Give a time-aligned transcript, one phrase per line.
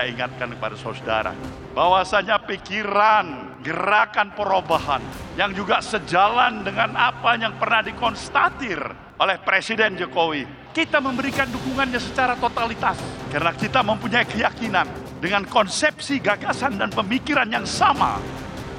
[0.00, 1.36] saya ingatkan kepada saudara
[1.76, 5.04] bahwasanya pikiran gerakan perubahan
[5.36, 8.80] yang juga sejalan dengan apa yang pernah dikonstatir
[9.20, 10.72] oleh Presiden Jokowi.
[10.72, 12.96] Kita memberikan dukungannya secara totalitas
[13.28, 14.88] karena kita mempunyai keyakinan
[15.20, 18.16] dengan konsepsi gagasan dan pemikiran yang sama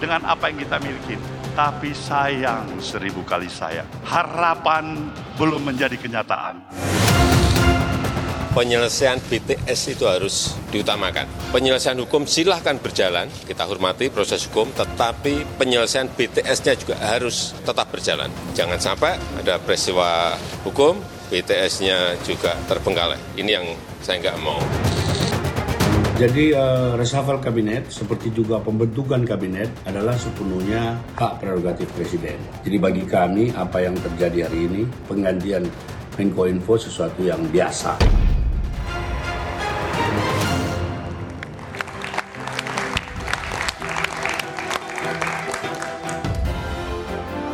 [0.02, 1.22] dengan apa yang kita miliki.
[1.54, 6.66] Tapi sayang seribu kali sayang, harapan belum menjadi kenyataan
[8.52, 11.28] penyelesaian BTS itu harus diutamakan.
[11.55, 18.27] Penyelesaian hukum silahkan berjalan, kita hormati proses hukum, tetapi penyelesaian BTS-nya juga harus tetap berjalan.
[18.52, 20.35] Jangan sampai ada peristiwa
[20.68, 20.99] hukum,
[21.32, 23.40] BTS-nya juga terbengkalai.
[23.40, 23.66] Ini yang
[24.04, 24.60] saya nggak mau.
[26.22, 32.38] Jadi uh, reshuffle kabinet seperti juga pembentukan kabinet adalah sepenuhnya hak prerogatif presiden.
[32.62, 35.66] Jadi bagi kami apa yang terjadi hari ini penggantian
[36.22, 38.21] Menko Info sesuatu yang biasa.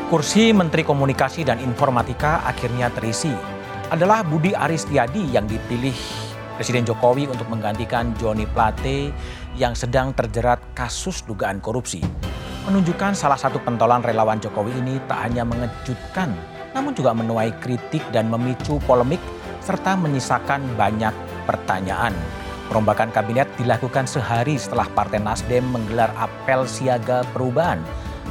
[0.07, 3.35] Kursi Menteri Komunikasi dan Informatika akhirnya terisi.
[3.91, 5.91] Adalah Budi Aristiadi yang dipilih
[6.55, 9.11] Presiden Jokowi untuk menggantikan Joni Plate
[9.59, 11.99] yang sedang terjerat kasus dugaan korupsi.
[12.71, 16.31] Menunjukkan salah satu pentolan relawan Jokowi ini tak hanya mengejutkan,
[16.71, 19.19] namun juga menuai kritik dan memicu polemik
[19.59, 21.11] serta menyisakan banyak
[21.43, 22.15] pertanyaan.
[22.71, 27.83] Perombakan kabinet dilakukan sehari setelah Partai Nasdem menggelar apel siaga perubahan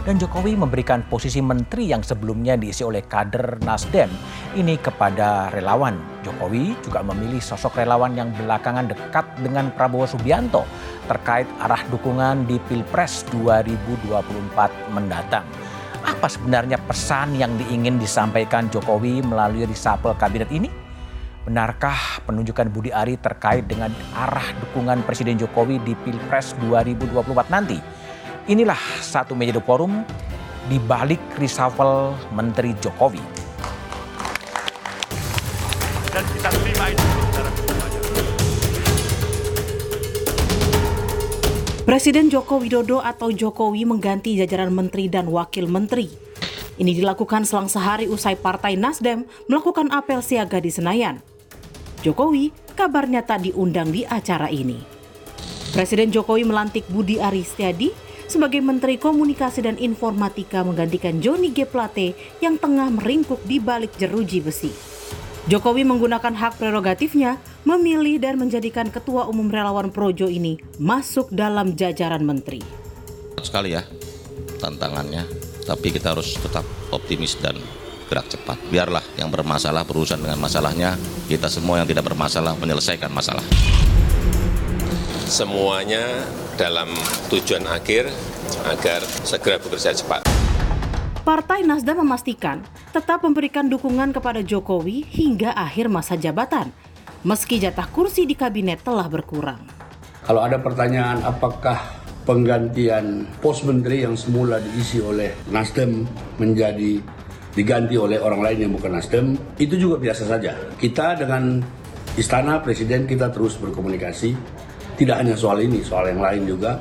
[0.06, 4.06] dan Jokowi memberikan posisi menteri yang sebelumnya diisi oleh kader Nasdem
[4.54, 5.98] ini kepada relawan.
[6.22, 10.62] Jokowi juga memilih sosok relawan yang belakangan dekat dengan Prabowo Subianto
[11.10, 15.42] terkait arah dukungan di Pilpres 2024 mendatang.
[16.06, 20.70] Apa sebenarnya pesan yang diingin disampaikan Jokowi melalui reshuffle kabinet ini?
[21.42, 27.95] Benarkah penunjukan Budi Ari terkait dengan arah dukungan Presiden Jokowi di Pilpres 2024 nanti?
[28.46, 30.06] Inilah satu meja forum
[30.70, 33.18] di balik reshuffle Menteri Jokowi.
[36.14, 37.06] Dan kita terima itu
[41.82, 46.06] Presiden Joko Widodo atau Jokowi mengganti jajaran menteri dan wakil menteri.
[46.78, 51.18] Ini dilakukan selang sehari usai Partai Nasdem melakukan apel siaga di Senayan.
[52.06, 54.78] Jokowi kabarnya tak diundang di acara ini.
[55.74, 61.66] Presiden Jokowi melantik Budi Aristiadi sebagai Menteri Komunikasi dan Informatika menggantikan Joni G.
[61.66, 64.70] Plate yang tengah meringkuk di balik jeruji besi.
[65.46, 72.26] Jokowi menggunakan hak prerogatifnya memilih dan menjadikan Ketua Umum Relawan Projo ini masuk dalam jajaran
[72.26, 72.58] menteri.
[73.38, 73.86] Sekali ya
[74.58, 75.22] tantangannya,
[75.62, 77.54] tapi kita harus tetap optimis dan
[78.10, 78.58] gerak cepat.
[78.74, 80.98] Biarlah yang bermasalah berurusan dengan masalahnya,
[81.30, 83.42] kita semua yang tidak bermasalah menyelesaikan masalah.
[85.26, 86.26] Semuanya
[86.56, 86.88] dalam
[87.28, 88.08] tujuan akhir
[88.64, 90.24] agar segera bekerja cepat.
[91.22, 92.64] Partai Nasdem memastikan
[92.96, 96.72] tetap memberikan dukungan kepada Jokowi hingga akhir masa jabatan,
[97.22, 99.60] meski jatah kursi di kabinet telah berkurang.
[100.24, 101.76] Kalau ada pertanyaan apakah
[102.26, 106.08] penggantian pos menteri yang semula diisi oleh Nasdem
[106.40, 106.98] menjadi
[107.54, 110.56] diganti oleh orang lain yang bukan Nasdem, itu juga biasa saja.
[110.76, 111.60] Kita dengan
[112.16, 114.64] istana presiden kita terus berkomunikasi
[114.96, 116.80] tidak hanya soal ini, soal yang lain juga.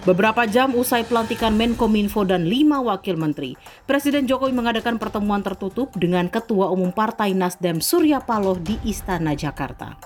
[0.00, 3.52] Beberapa jam usai pelantikan Menkominfo dan lima wakil menteri,
[3.84, 10.00] Presiden Jokowi mengadakan pertemuan tertutup dengan Ketua Umum Partai Nasdem Surya Paloh di Istana Jakarta.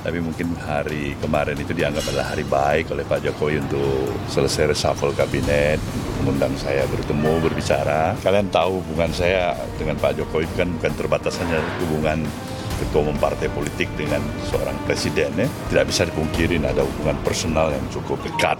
[0.00, 5.12] Tapi mungkin hari kemarin itu dianggap adalah hari baik oleh Pak Jokowi untuk selesai reshuffle
[5.18, 5.82] kabinet,
[6.22, 8.14] mengundang saya bertemu, berbicara.
[8.22, 12.22] Kalian tahu hubungan saya dengan Pak Jokowi kan bukan terbatas hanya hubungan
[12.80, 17.84] ketua umum partai politik dengan seorang presiden ya, tidak bisa dipungkirin ada hubungan personal yang
[17.92, 18.56] cukup dekat.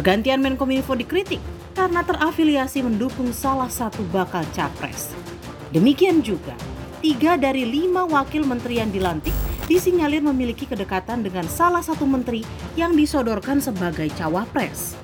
[0.00, 1.44] Pergantian Menkominfo dikritik
[1.76, 5.12] karena terafiliasi mendukung salah satu bakal capres.
[5.76, 6.56] Demikian juga,
[7.04, 9.36] tiga dari lima wakil menteri yang dilantik
[9.70, 12.42] disinyalir memiliki kedekatan dengan salah satu menteri
[12.74, 14.98] yang disodorkan sebagai cawapres.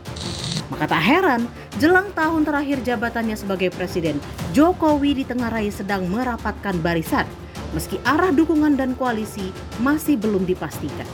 [0.67, 1.47] Maka tak heran,
[1.79, 4.19] jelang tahun terakhir jabatannya sebagai presiden,
[4.51, 7.27] Jokowi ditengarai sedang merapatkan barisan,
[7.71, 11.07] meski arah dukungan dan koalisi masih belum dipastikan.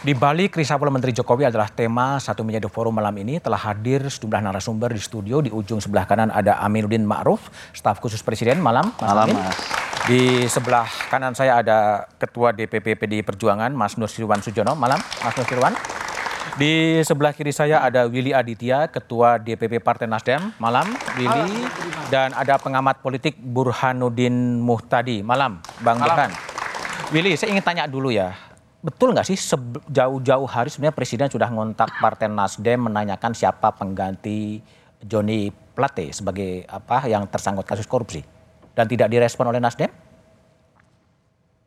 [0.00, 4.40] Di balik reshuffle Menteri Jokowi adalah tema satu meja forum malam ini telah hadir sejumlah
[4.48, 5.44] narasumber di studio.
[5.44, 8.64] Di ujung sebelah kanan ada Aminuddin Ma'ruf, staf khusus Presiden.
[8.64, 9.36] Malam, Mas Malam, Amin.
[9.36, 9.79] Mas.
[10.10, 14.74] Di sebelah kanan saya ada Ketua DPP PDI Perjuangan, Mas Nusirwan Sujono.
[14.74, 15.70] Malam, Mas Nusirwan.
[16.58, 20.50] Di sebelah kiri saya ada Willy Aditya, Ketua DPP Partai Nasdem.
[20.58, 21.62] Malam, Willy.
[22.10, 25.22] Dan ada pengamat politik Burhanuddin Muhtadi.
[25.22, 26.34] Malam, Bang Burhan.
[27.14, 28.34] Willy, saya ingin tanya dulu ya.
[28.82, 29.38] Betul nggak sih
[29.94, 34.58] jauh-jauh hari sebenarnya Presiden sudah ngontak Partai Nasdem menanyakan siapa pengganti
[35.06, 38.39] Joni Plate sebagai apa yang tersangkut kasus korupsi
[38.80, 39.92] dan tidak direspon oleh Nasdem?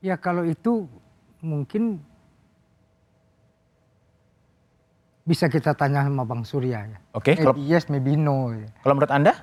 [0.01, 0.89] Ya kalau itu
[1.45, 2.01] mungkin
[5.24, 6.98] bisa kita tanya sama Bang Surya ya.
[7.13, 7.38] Oke.
[7.38, 8.50] Okay, maybe yes, maybe no.
[8.50, 8.68] Ya.
[8.81, 9.33] Kalau menurut Anda?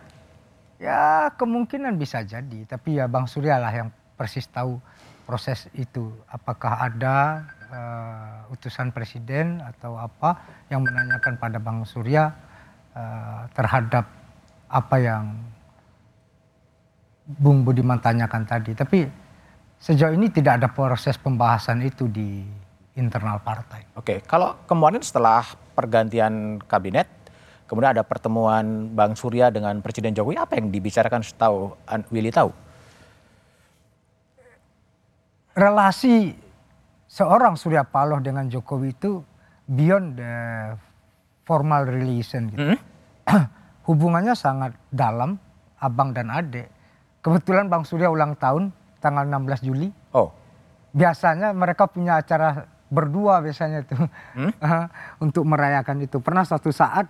[0.83, 3.89] Ya kemungkinan bisa jadi, tapi ya Bang Surya lah yang
[4.19, 4.83] persis tahu
[5.25, 6.11] proses itu.
[6.27, 12.35] Apakah ada uh, utusan presiden atau apa yang menanyakan pada Bang Surya
[12.93, 14.05] uh, terhadap
[14.69, 15.25] apa yang
[17.39, 18.75] Bung Budiman tanyakan tadi.
[18.75, 19.07] Tapi
[19.79, 22.43] sejauh ini tidak ada proses pembahasan itu di
[22.99, 23.87] internal partai.
[23.95, 25.47] Oke, kalau kemarin setelah
[25.79, 27.07] pergantian kabinet,
[27.71, 31.71] kemudian ada pertemuan Bang Surya dengan Presiden Jokowi, apa yang dibicarakan setahu
[32.11, 32.51] Willy tahu?
[35.55, 36.35] Relasi
[37.11, 39.23] seorang Surya Paloh dengan Jokowi itu
[39.71, 40.35] beyond the
[41.47, 42.75] formal relation gitu.
[42.75, 42.79] Hmm?
[43.91, 45.39] Hubungannya sangat dalam,
[45.83, 46.71] abang dan adik.
[47.21, 49.89] Kebetulan Bang Surya ulang tahun tanggal 16 Juli.
[50.17, 50.33] Oh.
[50.97, 54.53] Biasanya mereka punya acara berdua biasanya itu hmm?
[55.25, 56.19] untuk merayakan itu.
[56.19, 57.07] Pernah suatu saat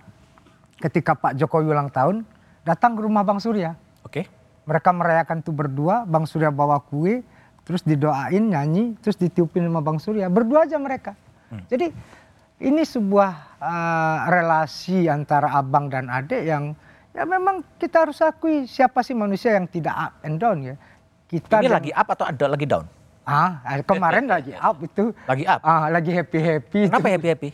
[0.77, 2.27] ketika Pak Jokowi ulang tahun
[2.67, 3.73] datang ke rumah Bang Surya.
[4.05, 4.23] Oke.
[4.23, 4.25] Okay.
[4.69, 7.25] Mereka merayakan itu berdua, Bang Surya bawa kue,
[7.65, 10.29] terus didoain nyanyi, terus ditiupin sama Bang Surya.
[10.29, 11.17] Berdua aja mereka.
[11.49, 11.65] Hmm.
[11.65, 11.89] Jadi
[12.61, 16.77] ini sebuah uh, relasi antara abang dan adik yang
[17.11, 20.75] ya memang kita harus akui siapa sih manusia yang tidak up and down ya.
[21.31, 22.85] Kita ini dan, lagi up atau ada lagi down?
[23.23, 25.15] Ah, eh, kemarin lagi up itu.
[25.27, 25.59] Lagi up?
[25.63, 26.91] Ah, lagi happy-happy.
[26.91, 27.49] Kenapa happy-happy?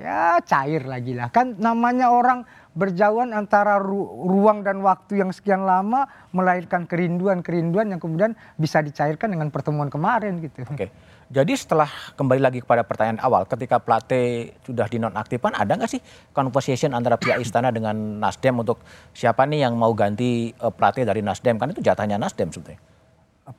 [0.00, 1.30] Ya cair lagi lah.
[1.30, 7.98] Kan namanya orang berjauhan antara ru ruang dan waktu yang sekian lama melahirkan kerinduan-kerinduan yang
[7.98, 10.62] kemudian bisa dicairkan dengan pertemuan kemarin gitu.
[10.70, 10.94] Oke.
[11.30, 11.86] Jadi setelah
[12.18, 16.02] kembali lagi kepada pertanyaan awal, ketika Plate sudah dinonaktifkan, ada nggak sih
[16.34, 18.82] conversation antara pihak istana dengan Nasdem untuk
[19.14, 21.54] siapa nih yang mau ganti uh, Plate dari Nasdem?
[21.54, 22.82] Kan itu jatahnya Nasdem sebetulnya.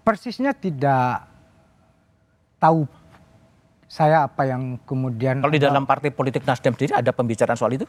[0.03, 1.31] Persisnya tidak
[2.59, 2.83] tahu
[3.87, 7.87] saya apa yang kemudian kalau di dalam partai politik Nasdem sendiri ada pembicaraan soal itu?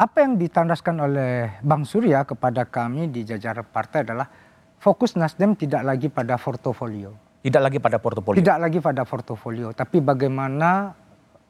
[0.00, 4.32] Apa yang ditandaskan oleh Bang Surya kepada kami di jajaran partai adalah
[4.80, 7.12] fokus Nasdem tidak lagi pada portofolio.
[7.44, 8.40] Tidak lagi pada portofolio.
[8.40, 10.96] Tidak lagi pada portofolio, tapi bagaimana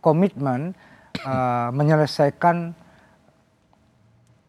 [0.02, 0.74] komitmen
[1.22, 2.74] uh, menyelesaikan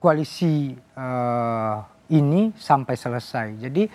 [0.01, 3.54] koalisi uh, ini sampai selesai.
[3.62, 3.86] Jadi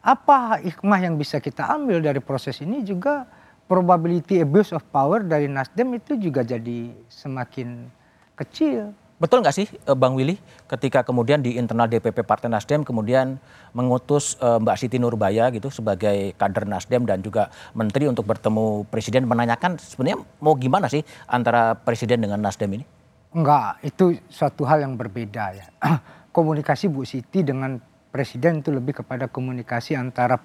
[0.00, 3.28] apa hikmah yang bisa kita ambil dari proses ini juga
[3.68, 7.84] probability abuse of power dari Nasdem itu juga jadi semakin
[8.32, 9.01] kecil.
[9.22, 10.34] Betul nggak sih eh, Bang Willy
[10.66, 13.38] ketika kemudian di internal DPP Partai Nasdem kemudian
[13.70, 19.30] mengutus uh, Mbak Siti Nurbaya gitu sebagai kader Nasdem dan juga menteri untuk bertemu presiden
[19.30, 22.84] menanyakan sebenarnya mau gimana sih antara presiden dengan Nasdem ini?
[23.30, 25.66] Enggak, itu suatu hal yang berbeda ya.
[26.36, 27.78] Komunikasi Bu Siti dengan
[28.10, 30.36] presiden itu lebih kepada komunikasi antara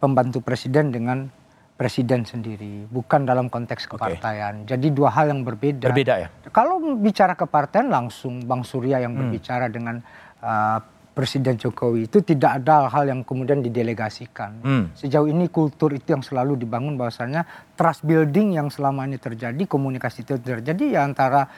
[0.00, 1.28] pembantu presiden dengan
[1.76, 4.64] presiden sendiri, bukan dalam konteks kepartaian.
[4.64, 4.74] Okay.
[4.74, 5.92] Jadi dua hal yang berbeda.
[5.92, 6.28] Berbeda ya.
[6.48, 9.20] Kalau bicara kepartaian langsung Bang Surya yang hmm.
[9.20, 10.00] berbicara dengan
[10.40, 10.80] uh,
[11.16, 14.60] Presiden Jokowi itu tidak ada hal yang kemudian didelegasikan.
[14.60, 14.84] Hmm.
[14.92, 20.28] Sejauh ini kultur itu yang selalu dibangun bahwasanya trust building yang selama ini terjadi, komunikasi
[20.28, 21.48] itu terjadi ya antara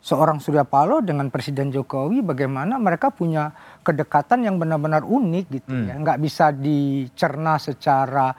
[0.00, 3.52] seorang Surya Paloh dengan Presiden Jokowi bagaimana mereka punya
[3.84, 5.86] kedekatan yang benar-benar unik gitu hmm.
[5.90, 8.32] ya nggak bisa dicerna secara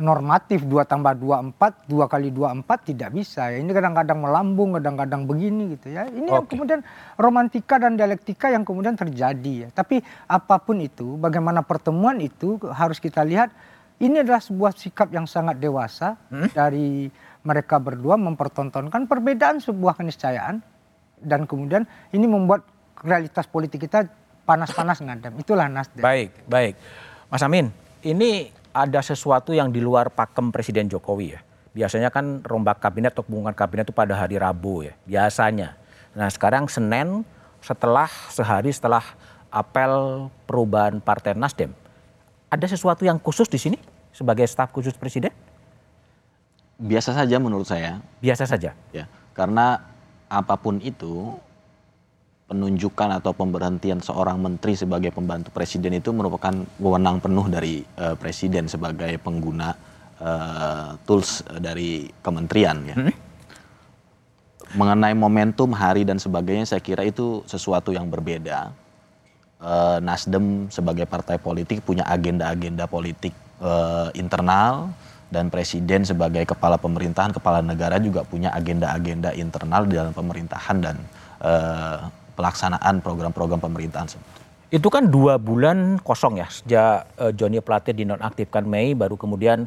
[0.00, 4.76] normatif dua tambah dua empat dua kali dua empat tidak bisa ya ini kadang-kadang melambung
[4.76, 6.36] kadang-kadang begini gitu ya ini okay.
[6.36, 6.80] yang kemudian
[7.20, 12.96] romantika dan dialektika yang kemudian terjadi ya tapi apa pun itu bagaimana pertemuan itu harus
[12.96, 13.52] kita lihat
[14.00, 16.52] ini adalah sebuah sikap yang sangat dewasa hmm?
[16.52, 17.08] dari
[17.46, 20.60] mereka berdua mempertontonkan perbedaan sebuah keniscayaan
[21.22, 22.64] dan kemudian ini membuat
[23.00, 24.08] realitas politik kita
[24.44, 25.32] panas-panas ngadem.
[25.40, 26.04] Itulah Nasdem.
[26.04, 26.74] Baik, baik.
[27.30, 27.72] Mas Amin,
[28.06, 31.40] ini ada sesuatu yang di luar pakem Presiden Jokowi ya.
[31.72, 35.76] Biasanya kan rombak kabinet atau pengumuman kabinet itu pada hari Rabu ya, biasanya.
[36.12, 37.24] Nah sekarang Senin
[37.64, 39.04] setelah sehari setelah
[39.48, 41.72] apel perubahan Partai Nasdem,
[42.52, 43.80] ada sesuatu yang khusus di sini
[44.12, 45.32] sebagai staf khusus Presiden?
[46.76, 48.00] biasa saja menurut saya.
[48.20, 48.76] Biasa saja.
[48.92, 49.80] Ya, karena
[50.28, 51.36] apa pun itu
[52.46, 58.70] penunjukan atau pemberhentian seorang menteri sebagai pembantu presiden itu merupakan wewenang penuh dari uh, presiden
[58.70, 59.74] sebagai pengguna
[60.22, 62.96] uh, tools dari kementerian ya.
[62.96, 63.14] Hmm?
[64.74, 68.74] mengenai momentum hari dan sebagainya saya kira itu sesuatu yang berbeda.
[69.56, 74.92] Uh, Nasdem sebagai partai politik punya agenda-agenda politik uh, internal
[75.32, 80.96] dan presiden sebagai kepala pemerintahan, kepala negara juga punya agenda-agenda internal di dalam pemerintahan dan
[81.40, 84.12] uh, pelaksanaan program-program pemerintahan.
[84.68, 89.64] Itu kan dua bulan kosong ya sejak uh, Johnny Plate dinonaktifkan Mei, baru kemudian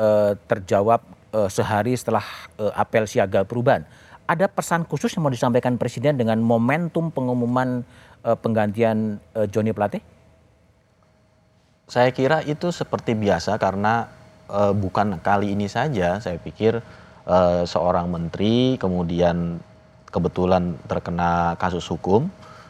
[0.00, 2.24] uh, terjawab uh, sehari setelah
[2.58, 3.86] uh, apel siaga perubahan.
[4.28, 7.80] Ada pesan khusus yang mau disampaikan Presiden dengan momentum pengumuman
[8.24, 10.04] uh, penggantian uh, Johnny Plate?
[11.88, 14.12] Saya kira itu seperti biasa karena
[14.52, 16.20] uh, bukan kali ini saja.
[16.20, 16.84] Saya pikir
[17.24, 19.60] uh, seorang menteri kemudian
[20.08, 22.28] kebetulan terkena kasus hukum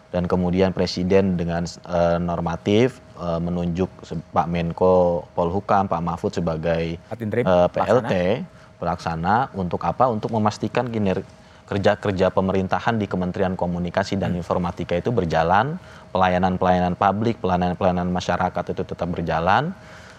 [0.08, 3.88] dan kemudian presiden dengan uh, normatif uh, menunjuk
[4.32, 6.96] Pak Menko Polhukam Pak Mahfud sebagai
[7.44, 8.44] uh, PLT
[8.80, 10.08] pelaksana untuk apa?
[10.08, 11.26] Untuk memastikan kinerja
[11.68, 14.40] kerja-kerja pemerintahan di Kementerian Komunikasi dan hmm.
[14.40, 15.76] Informatika itu berjalan,
[16.16, 19.76] pelayanan-pelayanan publik, pelayanan-pelayanan masyarakat itu tetap berjalan.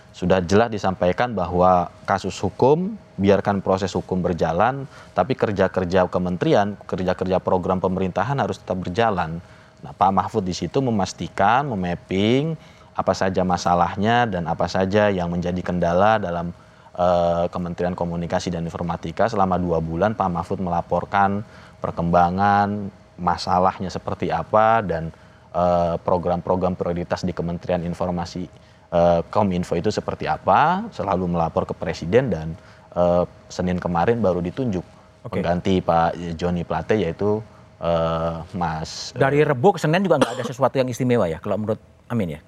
[0.09, 7.79] Sudah jelas disampaikan bahwa kasus hukum biarkan proses hukum berjalan, tapi kerja-kerja kementerian, kerja-kerja program
[7.79, 9.39] pemerintahan harus tetap berjalan.
[9.79, 12.57] Nah, Pak Mahfud di situ memastikan, memapping
[12.99, 16.51] apa saja masalahnya dan apa saja yang menjadi kendala dalam
[16.99, 21.47] uh, Kementerian Komunikasi dan Informatika selama dua bulan Pak Mahfud melaporkan
[21.79, 25.11] perkembangan masalahnya seperti apa dan
[25.51, 28.47] eh, program-program uh, prioritas di Kementerian Informasi
[28.93, 32.47] uh, Kominfo itu seperti apa selalu melapor ke Presiden dan
[32.93, 34.85] uh, Senin kemarin baru ditunjuk
[35.25, 35.39] okay.
[35.39, 37.41] mengganti Pak Joni Plate yaitu
[37.81, 41.81] uh, Mas dari Rebu ke Senin juga nggak ada sesuatu yang istimewa ya kalau menurut
[42.09, 42.41] Amin ya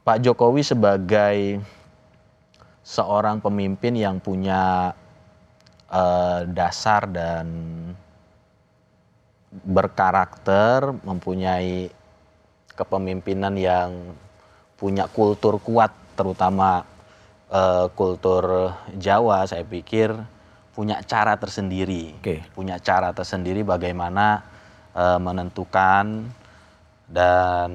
[0.00, 1.60] Pak Jokowi sebagai
[2.80, 4.96] seorang pemimpin yang punya
[5.92, 7.46] uh, dasar dan
[9.50, 11.90] berkarakter, mempunyai
[12.78, 13.90] kepemimpinan yang
[14.80, 16.88] punya kultur kuat, terutama
[17.52, 20.16] uh, kultur Jawa, saya pikir
[20.72, 22.40] punya cara tersendiri, okay.
[22.56, 24.40] punya cara tersendiri bagaimana
[24.96, 26.32] uh, menentukan
[27.10, 27.70] dan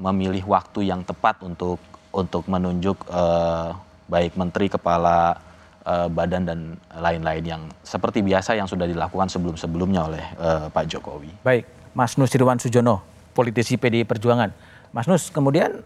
[0.00, 1.76] memilih waktu yang tepat untuk
[2.08, 3.76] untuk menunjuk uh,
[4.08, 5.36] baik menteri, kepala
[5.84, 6.58] uh, badan dan
[6.96, 11.44] lain-lain yang seperti biasa yang sudah dilakukan sebelum-sebelumnya oleh uh, Pak Jokowi.
[11.44, 13.04] Baik, Mas Nusirwan Sujono,
[13.36, 14.48] politisi PDI Perjuangan.
[14.88, 15.84] Mas Nus, kemudian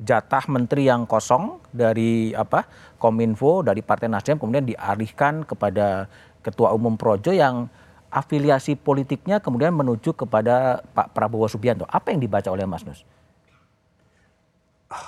[0.00, 2.64] jatah menteri yang kosong dari apa
[2.96, 6.08] Kominfo dari Partai Nasdem kemudian dialihkan kepada
[6.40, 7.68] Ketua Umum Projo yang
[8.08, 11.84] afiliasi politiknya kemudian menuju kepada Pak Prabowo Subianto.
[11.86, 13.04] Apa yang dibaca oleh Mas Nus?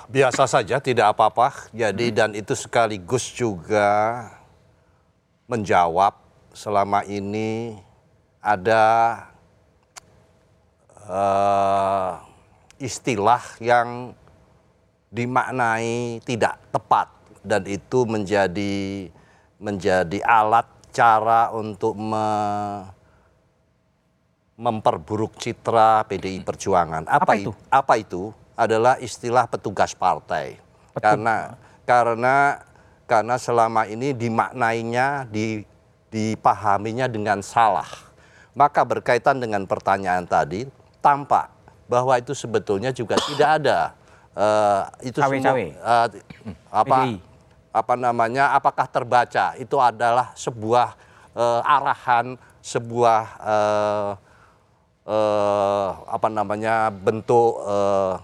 [0.07, 1.67] biasa saja, tidak apa-apa.
[1.75, 2.15] Jadi hmm.
[2.15, 4.31] dan itu sekaligus juga
[5.47, 6.15] menjawab
[6.55, 7.75] selama ini
[8.39, 8.83] ada
[11.03, 12.23] uh,
[12.79, 14.15] istilah yang
[15.13, 17.07] dimaknai tidak tepat
[17.45, 19.07] dan itu menjadi
[19.61, 22.27] menjadi alat cara untuk me,
[24.57, 27.05] memperburuk citra PDI Perjuangan.
[27.05, 27.51] Apa, apa itu?
[27.69, 28.23] Apa itu?
[28.53, 30.61] adalah istilah petugas partai.
[30.93, 31.01] Betul.
[31.01, 32.35] Karena karena
[33.09, 35.65] karena selama ini dimaknainya di
[36.13, 37.89] dipahaminya dengan salah.
[38.53, 40.69] Maka berkaitan dengan pertanyaan tadi
[41.01, 41.49] tampak
[41.89, 43.79] bahwa itu sebetulnya juga tidak ada
[44.37, 45.65] uh, itu cawe -cawe.
[45.73, 46.07] semua uh,
[46.69, 47.15] apa PDI.
[47.73, 50.93] apa namanya apakah terbaca itu adalah sebuah
[51.33, 54.11] uh, arahan sebuah uh,
[55.07, 58.15] uh, apa namanya bentuk uh,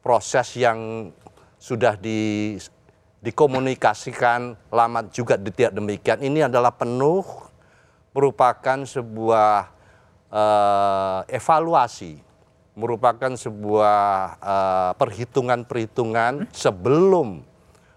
[0.00, 1.10] proses yang
[1.60, 2.54] sudah di,
[3.20, 6.22] dikomunikasikan lama juga tidak demikian.
[6.22, 7.26] Ini adalah penuh
[8.14, 9.68] merupakan sebuah
[10.30, 12.22] uh, evaluasi,
[12.76, 14.00] merupakan sebuah
[14.38, 17.40] uh, perhitungan-perhitungan sebelum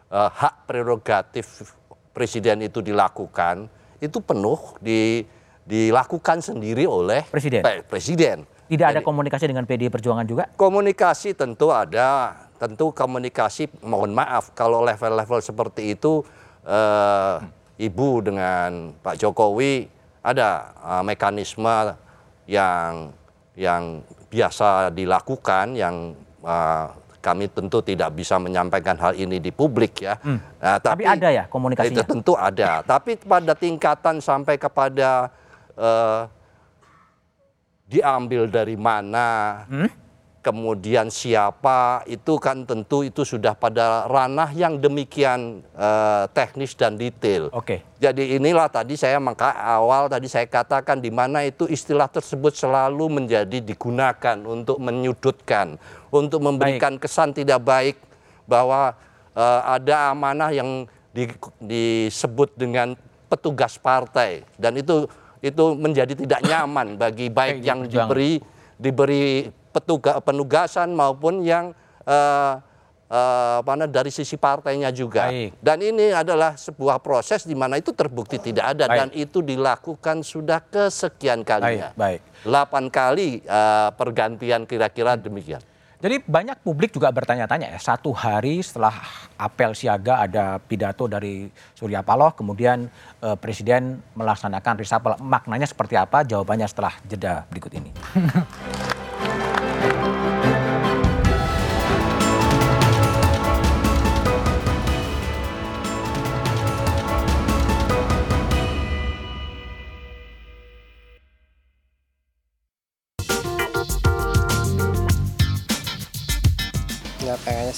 [0.07, 1.75] uh, hak prerogatif
[2.15, 3.67] presiden itu dilakukan,
[3.99, 5.27] itu penuh di,
[5.67, 7.61] dilakukan sendiri oleh presiden.
[7.85, 10.45] presiden tidak ada komunikasi dengan PDI Perjuangan juga?
[10.53, 12.37] Komunikasi tentu ada.
[12.61, 16.21] Tentu komunikasi, mohon maaf, kalau level-level seperti itu,
[16.67, 17.35] eh,
[17.79, 19.89] Ibu dengan Pak Jokowi
[20.21, 21.97] ada eh, mekanisme
[22.45, 23.15] yang
[23.57, 26.13] yang biasa dilakukan, yang
[26.45, 26.85] eh,
[27.19, 30.15] kami tentu tidak bisa menyampaikan hal ini di publik ya.
[30.23, 30.39] Hmm.
[30.39, 31.99] Nah, tapi, tapi ada ya komunikasinya?
[31.99, 32.79] Itu tentu ada.
[32.81, 35.27] tapi pada tingkatan sampai kepada
[35.75, 36.21] eh,
[37.89, 39.89] diambil dari mana, hmm?
[40.39, 47.51] Kemudian siapa itu kan tentu itu sudah pada ranah yang demikian uh, teknis dan detail.
[47.51, 47.83] Oke.
[47.99, 53.19] Jadi inilah tadi saya maka awal tadi saya katakan di mana itu istilah tersebut selalu
[53.19, 55.75] menjadi digunakan untuk menyudutkan,
[56.07, 57.03] untuk memberikan baik.
[57.03, 57.95] kesan tidak baik
[58.47, 58.95] bahwa
[59.35, 61.27] uh, ada amanah yang di,
[61.59, 62.95] disebut dengan
[63.27, 65.05] petugas partai dan itu
[65.39, 68.39] itu menjadi tidak nyaman bagi baik yang diberi
[68.79, 69.47] diberi
[69.79, 71.71] petugas penugasan maupun yang
[72.03, 72.59] uh,
[73.09, 75.27] uh, mana dari sisi partainya juga.
[75.27, 75.55] Baik.
[75.59, 78.97] Dan ini adalah sebuah proses di mana itu terbukti tidak ada baik.
[78.97, 81.91] dan itu dilakukan sudah kesekian kalinya.
[81.97, 82.21] Baik.
[82.45, 82.91] Baik.
[82.91, 85.63] 8 kali uh, pergantian kira-kira demikian.
[85.99, 88.95] Jadi banyak publik juga bertanya-tanya ya, satu hari setelah
[89.35, 92.87] apel siaga ada pidato dari Surya Paloh, kemudian
[93.19, 95.19] eh, Presiden melaksanakan reshuffle.
[95.19, 96.23] Maknanya seperti apa?
[96.23, 97.91] Jawabannya setelah jeda berikut ini.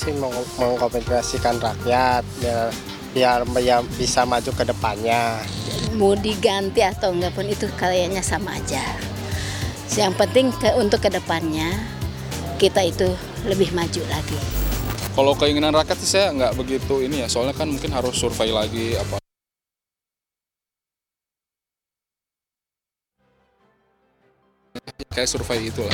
[0.02, 2.74] sih mengkomunikasikan rakyat biar
[3.14, 5.38] biar, biar bisa maju ke depannya.
[5.94, 8.82] Mau diganti atau enggak pun itu kayaknya sama aja.
[9.94, 11.70] Yang penting ke, untuk ke depannya
[12.58, 13.14] kita itu
[13.46, 14.40] lebih maju lagi.
[15.12, 18.96] Kalau keinginan rakyat sih saya nggak begitu ini ya, soalnya kan mungkin harus survei lagi
[18.98, 19.21] apa.
[25.12, 25.92] Kayak survei itulah.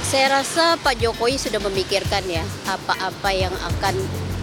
[0.00, 3.94] Saya rasa Pak Jokowi sudah memikirkan ya apa-apa yang akan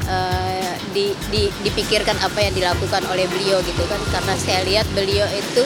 [0.06, 5.26] uh, di, di, dipikirkan apa yang dilakukan oleh beliau gitu kan karena saya lihat beliau
[5.34, 5.66] itu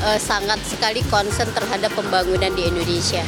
[0.00, 3.20] uh, sangat sekali concern terhadap pembangunan di Indonesia.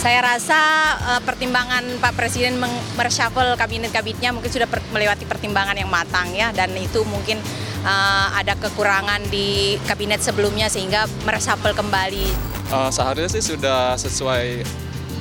[0.00, 0.60] Saya rasa
[1.04, 2.56] uh, pertimbangan Pak Presiden
[2.96, 7.40] mereshuffle kabinet-kabinetnya mungkin sudah per, melewati pertimbangan yang matang ya dan itu mungkin
[7.84, 12.26] uh, ada kekurangan di kabinet sebelumnya sehingga mereshuffle kembali.
[12.72, 14.64] Uh, seharusnya sih sudah sesuai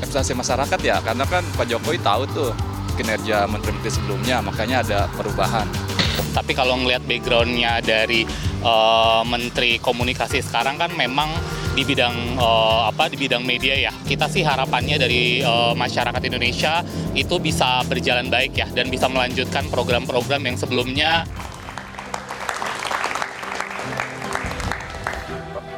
[0.01, 2.51] ekspektasi masyarakat ya karena kan Pak Jokowi tahu tuh
[2.95, 5.67] kinerja menteri-menteri sebelumnya makanya ada perubahan.
[6.33, 8.25] Tapi kalau ngelihat backgroundnya dari
[8.65, 11.29] uh, menteri komunikasi sekarang kan memang
[11.73, 16.85] di bidang uh, apa di bidang media ya kita sih harapannya dari uh, masyarakat Indonesia
[17.17, 21.25] itu bisa berjalan baik ya dan bisa melanjutkan program-program yang sebelumnya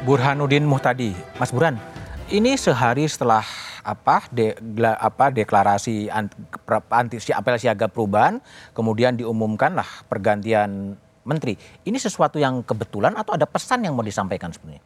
[0.06, 1.10] Burhanuddin Muhtadi
[1.42, 1.82] Mas Burhan
[2.30, 3.42] ini sehari setelah
[3.82, 4.54] apa de,
[4.98, 8.38] apa deklarasi anti, apel siaga perubahan
[8.70, 10.94] kemudian diumumkanlah pergantian
[11.26, 11.58] menteri.
[11.82, 14.82] Ini sesuatu yang kebetulan atau ada pesan yang mau disampaikan sebenarnya?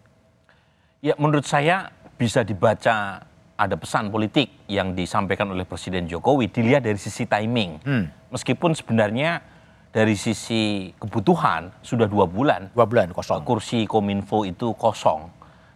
[1.05, 3.25] Ya menurut saya bisa dibaca
[3.61, 7.81] ada pesan politik yang disampaikan oleh Presiden Jokowi dilihat dari sisi timing.
[7.85, 8.05] Hmm.
[8.33, 9.45] Meskipun sebenarnya
[9.91, 12.71] dari sisi kebutuhan sudah dua bulan.
[12.71, 13.43] Dua bulan kosong.
[13.43, 15.27] Kursi Kominfo itu kosong.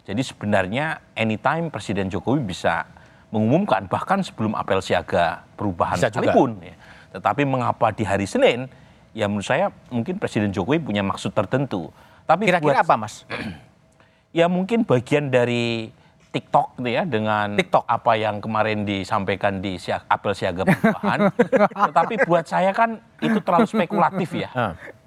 [0.07, 2.87] Jadi sebenarnya anytime Presiden Jokowi bisa
[3.35, 6.62] mengumumkan bahkan sebelum apel siaga perubahan Bisa sekalipun.
[6.62, 6.79] Ya.
[7.18, 8.70] Tetapi mengapa di hari Senin?
[9.14, 11.90] Ya menurut saya mungkin Presiden Jokowi punya maksud tertentu.
[12.24, 13.27] Tapi kira-kira apa, Mas?
[14.38, 15.90] ya mungkin bagian dari
[16.35, 21.31] TikTok gitu ya dengan TikTok apa yang kemarin disampaikan di siag, apel siaga perubahan.
[21.94, 24.51] Tetapi buat saya kan itu terlalu spekulatif ya.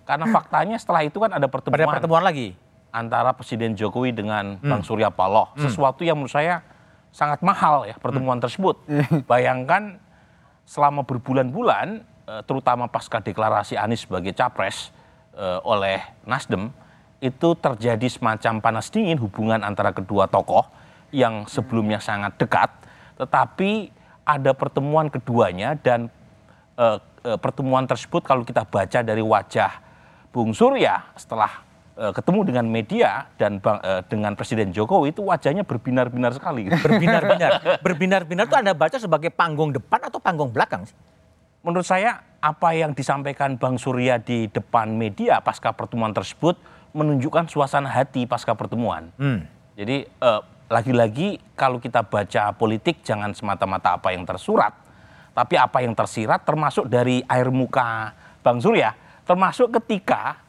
[0.08, 1.84] Karena faktanya setelah itu kan ada pertemuan.
[1.84, 2.56] Ada pertemuan lagi
[2.96, 4.64] antara Presiden Jokowi dengan hmm.
[4.64, 5.52] Bang Surya Paloh.
[5.52, 5.68] Hmm.
[5.68, 6.64] Sesuatu yang menurut saya
[7.12, 8.46] sangat mahal ya pertemuan hmm.
[8.48, 8.76] tersebut.
[9.32, 10.00] Bayangkan
[10.64, 14.96] selama berbulan-bulan, eh, terutama pasca deklarasi Anies sebagai capres
[15.36, 16.72] eh, oleh Nasdem,
[17.20, 20.70] itu terjadi semacam panas dingin hubungan antara kedua tokoh
[21.12, 22.70] yang sebelumnya sangat dekat,
[23.16, 23.90] tetapi
[24.28, 26.12] ada pertemuan keduanya dan
[26.76, 27.00] uh,
[27.40, 29.72] pertemuan tersebut kalau kita baca dari wajah
[30.32, 31.68] Bung Surya setelah
[31.98, 36.70] uh, ketemu dengan media dan bang, uh, dengan Presiden Jokowi itu wajahnya berbinar-binar sekali.
[36.86, 37.82] Berbinar-binar.
[37.82, 40.86] Berbinar-binar itu Anda baca sebagai panggung depan atau panggung belakang?
[41.66, 46.56] Menurut saya apa yang disampaikan Bang Surya di depan media pasca pertemuan tersebut
[46.94, 49.10] menunjukkan suasana hati pasca pertemuan.
[49.18, 49.44] Hmm.
[49.76, 54.76] Jadi uh, lagi-lagi kalau kita baca politik jangan semata-mata apa yang tersurat,
[55.32, 58.12] tapi apa yang tersirat termasuk dari air muka
[58.44, 58.92] Bang Surya,
[59.24, 60.44] termasuk ketika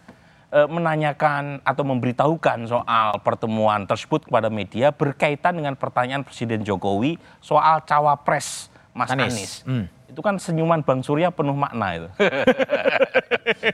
[0.51, 7.87] e, menanyakan atau memberitahukan soal pertemuan tersebut kepada media berkaitan dengan pertanyaan Presiden Jokowi soal
[7.87, 9.31] cawapres Mas Anies.
[9.31, 9.53] Anies.
[9.63, 9.87] Hmm.
[10.11, 12.09] Itu kan senyuman Bang Surya penuh makna itu.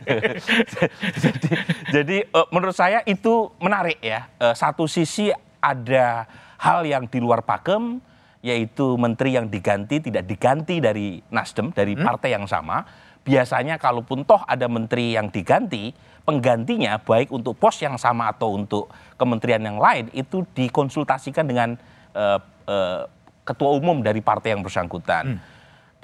[1.25, 1.49] jadi,
[1.89, 4.29] jadi e, menurut saya itu menarik ya.
[4.37, 5.33] E, satu sisi
[5.65, 6.29] ada
[6.61, 8.05] hal yang di luar pakem,
[8.45, 12.05] yaitu menteri yang diganti tidak diganti dari Nasdem dari Hmm.
[12.05, 12.85] partai yang sama.
[13.25, 15.97] Biasanya kalaupun toh ada menteri yang diganti,
[16.29, 21.81] penggantinya baik untuk pos yang sama atau untuk kementerian yang lain itu dikonsultasikan dengan
[22.13, 23.01] eh, eh,
[23.49, 25.41] ketua umum dari partai yang bersangkutan.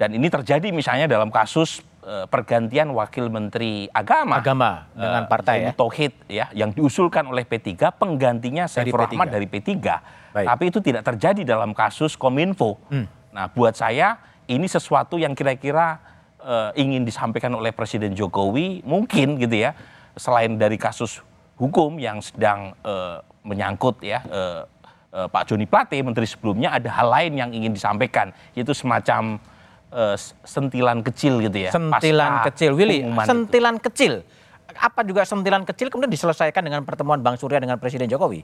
[0.01, 1.85] Dan ini terjadi misalnya dalam kasus
[2.25, 4.41] pergantian wakil menteri agama.
[4.41, 5.73] Agama dengan Eh, partai Zaini ya?
[5.77, 9.13] Tauhid ya yang diusulkan oleh P3 penggantinya Saiful P3.
[9.13, 9.69] Rahmat dari P3.
[10.33, 10.47] Baik.
[10.49, 12.81] Tapi itu tidak terjadi dalam kasus Kominfo.
[12.89, 13.05] Hmm.
[13.31, 14.17] Nah, buat saya
[14.49, 16.01] ini sesuatu yang kira-kira
[16.41, 19.77] eh, ingin disampaikan oleh Presiden Jokowi mungkin gitu ya.
[20.17, 21.21] Selain dari kasus
[21.61, 24.61] hukum yang sedang eh, menyangkut ya eh,
[25.13, 29.37] eh, Pak Joni Plate menteri sebelumnya ada hal lain yang ingin disampaikan yaitu semacam
[29.91, 31.71] eh, sentilan kecil gitu ya.
[31.71, 33.03] Sentilan pasca kecil, Willy.
[33.03, 33.29] pengumuman itu.
[33.31, 34.13] Sentilan kecil.
[34.71, 38.41] Apa juga sentilan kecil kemudian diselesaikan dengan pertemuan Bang Surya dengan Presiden Jokowi?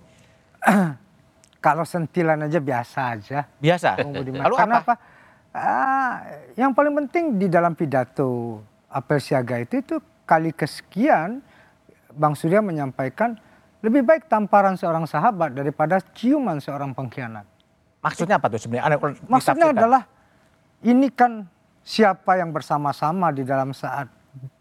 [1.66, 3.40] Kalau sentilan aja biasa aja.
[3.58, 3.98] Biasa.
[4.44, 4.94] Lalu Karena apa?
[4.94, 4.96] apa?
[5.58, 6.14] Ah,
[6.54, 9.96] yang paling penting di dalam pidato apel siaga itu itu
[10.28, 11.42] kali kesekian
[12.14, 13.34] Bang Surya menyampaikan
[13.82, 17.46] lebih baik tamparan seorang sahabat daripada ciuman seorang pengkhianat.
[18.02, 18.98] Maksudnya apa tuh sebenarnya?
[19.26, 20.02] Maksudnya adalah
[20.86, 21.48] ini kan
[21.82, 24.12] siapa yang bersama-sama di dalam saat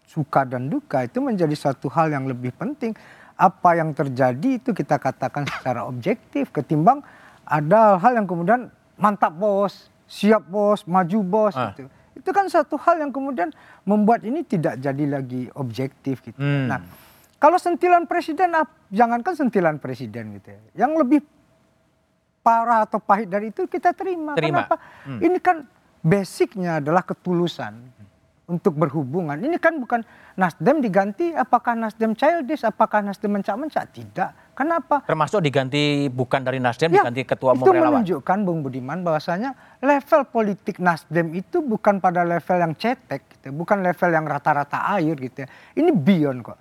[0.06, 2.94] suka dan duka itu menjadi satu hal yang lebih penting.
[3.36, 7.04] Apa yang terjadi itu kita katakan secara objektif ketimbang
[7.44, 11.76] ada hal yang kemudian mantap bos, siap bos, maju bos Ah.
[11.76, 11.84] gitu.
[12.16, 13.52] Itu kan satu hal yang kemudian
[13.84, 16.40] membuat ini tidak jadi lagi objektif gitu.
[16.40, 16.64] Hmm.
[16.72, 16.80] Nah,
[17.36, 18.56] kalau sentilan presiden
[18.88, 20.88] jangankan sentilan presiden gitu ya.
[20.88, 21.20] Yang lebih
[22.40, 24.32] parah atau pahit dari itu kita terima.
[24.32, 24.64] Terima.
[24.64, 24.80] Kenapa?
[25.04, 25.20] Hmm.
[25.20, 25.75] Ini kan
[26.06, 27.74] basicnya adalah ketulusan
[28.46, 29.34] untuk berhubungan.
[29.42, 30.06] Ini kan bukan
[30.38, 33.90] Nasdem diganti, apakah Nasdem childish, apakah Nasdem mencak-mencak?
[33.90, 34.30] Tidak.
[34.54, 35.02] Kenapa?
[35.02, 38.00] Termasuk diganti bukan dari Nasdem, Ya, diganti ketua umum itu relawan.
[38.00, 43.50] menunjukkan Bung Budiman bahwasanya level politik Nasdem itu bukan pada level yang cetek, gitu.
[43.50, 45.48] bukan level yang rata-rata air gitu ya.
[45.74, 46.58] Ini beyond kok.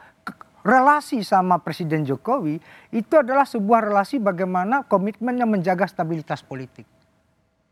[0.65, 2.58] Relasi sama Presiden Jokowi
[2.89, 6.89] itu adalah sebuah relasi bagaimana komitmennya menjaga stabilitas politik.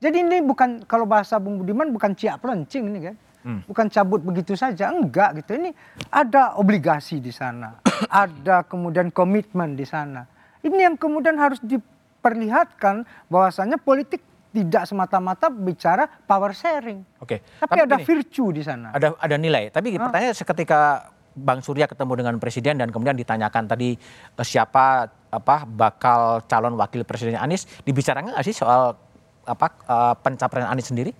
[0.03, 3.15] Jadi ini bukan kalau bahasa Bung Budiman bukan ciak pelencing ini kan.
[3.43, 5.59] Bukan cabut begitu saja, enggak gitu.
[5.59, 5.71] Ini
[6.11, 7.79] ada obligasi di sana.
[8.23, 10.27] ada kemudian komitmen di sana.
[10.63, 17.03] Ini yang kemudian harus diperlihatkan bahwasanya politik tidak semata-mata bicara power sharing.
[17.19, 17.43] Oke.
[17.59, 18.95] Tapi, ada gini, virtue di sana.
[18.95, 19.73] Ada ada nilai.
[19.73, 23.97] Tapi pertanyaannya seketika Bang Surya ketemu dengan presiden dan kemudian ditanyakan tadi
[24.37, 28.93] eh, siapa apa bakal calon wakil presiden Anies, dibicarakan nggak sih soal
[29.43, 31.11] apa eh, pencapaian Anies sendiri?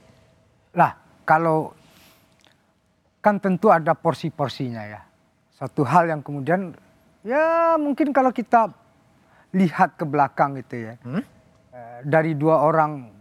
[0.74, 1.72] Lah, kalau
[3.20, 5.02] kan tentu ada porsi-porsinya ya.
[5.54, 6.76] Satu hal yang kemudian
[7.24, 8.68] ya mungkin kalau kita
[9.54, 10.94] lihat ke belakang gitu ya.
[11.72, 13.14] eh, Dari dua orang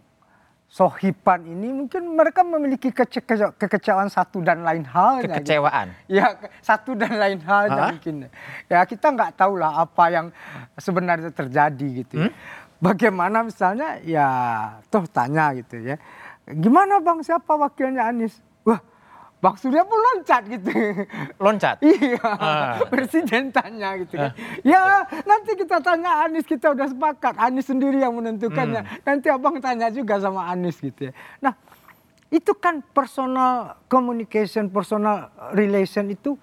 [0.67, 4.89] sohipan ini mungkin mereka memiliki kece- kece- kekecewaan satu dan lain
[5.21, 5.29] gitu.
[5.29, 5.93] Kekecewaan.
[6.09, 7.39] Ya ke- satu dan lain
[7.69, 7.93] Hah?
[7.93, 8.33] mungkin.
[8.67, 10.27] Ya kita nggak tahu lah apa yang
[10.75, 12.15] sebenarnya terjadi gitu.
[12.19, 12.33] ya.
[12.83, 14.27] Bagaimana misalnya ya
[14.91, 15.97] toh tanya gitu ya.
[16.51, 18.43] Gimana bang siapa wakilnya Anies?
[18.67, 18.83] Wah
[19.39, 20.71] Bang Surya pun loncat gitu.
[21.39, 21.79] Loncat?
[21.87, 22.19] iya.
[22.23, 22.83] Ah.
[22.91, 24.35] Presiden tanya gitu kan.
[24.67, 27.39] Ya nanti kita tanya Anies kita udah sepakat.
[27.39, 28.83] Anies sendiri yang menentukannya.
[28.83, 29.03] Hmm.
[29.07, 31.13] Nanti abang tanya juga sama Anies gitu ya.
[31.39, 31.55] Nah
[32.31, 36.35] itu kan personal communication, personal relation itu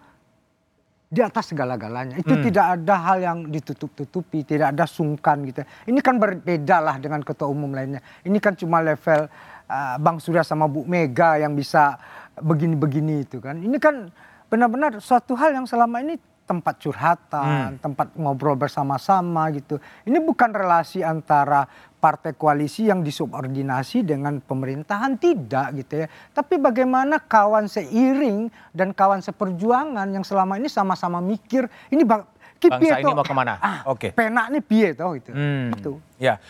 [1.10, 2.22] di atas segala-galanya.
[2.22, 2.45] Itu Hmm.
[2.45, 5.65] tidak ada hal yang ditutup-tutupi, tidak ada sungkan gitu.
[5.89, 8.00] Ini kan berbeda lah dengan ketua umum lainnya.
[8.22, 11.98] Ini kan cuma level uh, Bang Surya sama Bu Mega yang bisa
[12.38, 13.58] begini-begini itu kan.
[13.58, 14.13] Ini kan
[14.54, 19.78] benar-benar suatu hal yang selama ini tempat curhatan, tempat ngobrol bersama-sama gitu.
[20.10, 21.70] Ini bukan relasi antara
[22.02, 26.08] partai koalisi yang disubordinasi dengan pemerintahan tidak gitu ya.
[26.34, 32.26] Tapi bagaimana kawan seiring dan kawan seperjuangan yang selama ini sama-sama mikir ini bang
[32.60, 33.56] Bangsa ini mau ke mana?
[33.64, 34.12] Ah, Oke.
[34.12, 35.32] Penak nih piye toh gitu.
[35.32, 35.72] Hmm.
[35.72, 36.04] Itu.
[36.20, 36.44] Ya.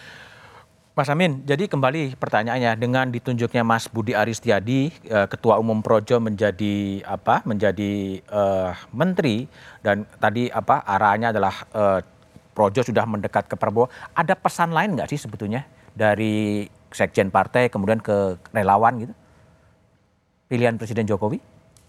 [0.99, 6.99] Mas Amin, jadi kembali pertanyaannya dengan ditunjuknya Mas Budi Aristiadi eh, Ketua Umum Projo menjadi
[7.07, 7.39] apa?
[7.47, 9.47] Menjadi eh, menteri
[9.79, 12.03] dan tadi apa arahannya adalah eh,
[12.51, 13.87] Projo sudah mendekat ke Prabowo.
[14.11, 15.63] Ada pesan lain nggak sih sebetulnya
[15.95, 19.15] dari sekjen partai kemudian ke relawan gitu?
[20.51, 21.39] Pilihan Presiden Jokowi?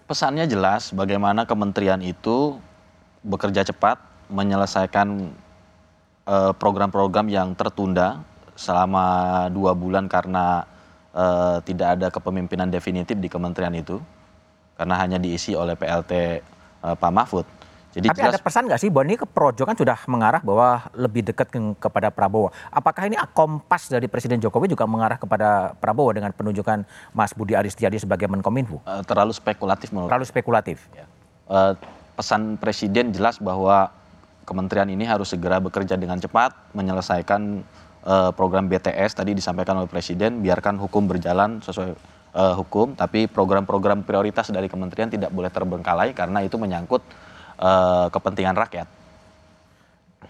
[0.07, 2.63] Pesannya jelas bagaimana kementerian itu
[3.27, 3.99] bekerja cepat
[4.31, 5.35] menyelesaikan
[6.63, 8.23] program-program yang tertunda
[8.61, 9.05] selama
[9.49, 10.69] dua bulan karena
[11.17, 13.97] eh, tidak ada kepemimpinan definitif di kementerian itu
[14.77, 17.49] karena hanya diisi oleh PLT eh, Pak Mahfud.
[17.91, 20.87] Jadi Tapi jelas, ada pesan nggak sih bahwa ini ke Projo kan sudah mengarah bahwa
[20.95, 22.55] lebih dekat ke, kepada Prabowo.
[22.71, 27.99] Apakah ini kompas dari Presiden Jokowi juga mengarah kepada Prabowo dengan penunjukan Mas Budi Aristiadi
[27.99, 28.79] sebagai Menkominfo?
[28.87, 30.07] Uh, terlalu spekulatif menurut.
[30.07, 30.87] Terlalu spekulatif.
[30.95, 31.11] Ya.
[31.51, 31.75] Uh,
[32.15, 33.91] pesan Presiden jelas bahwa
[34.47, 37.67] kementerian ini harus segera bekerja dengan cepat menyelesaikan
[38.05, 41.97] uh, program BTS tadi disampaikan oleh Presiden biarkan hukum berjalan sesuai
[42.37, 47.03] uh, hukum tapi program-program prioritas dari kementerian tidak boleh terbengkalai karena itu menyangkut
[47.61, 48.89] uh, kepentingan rakyat.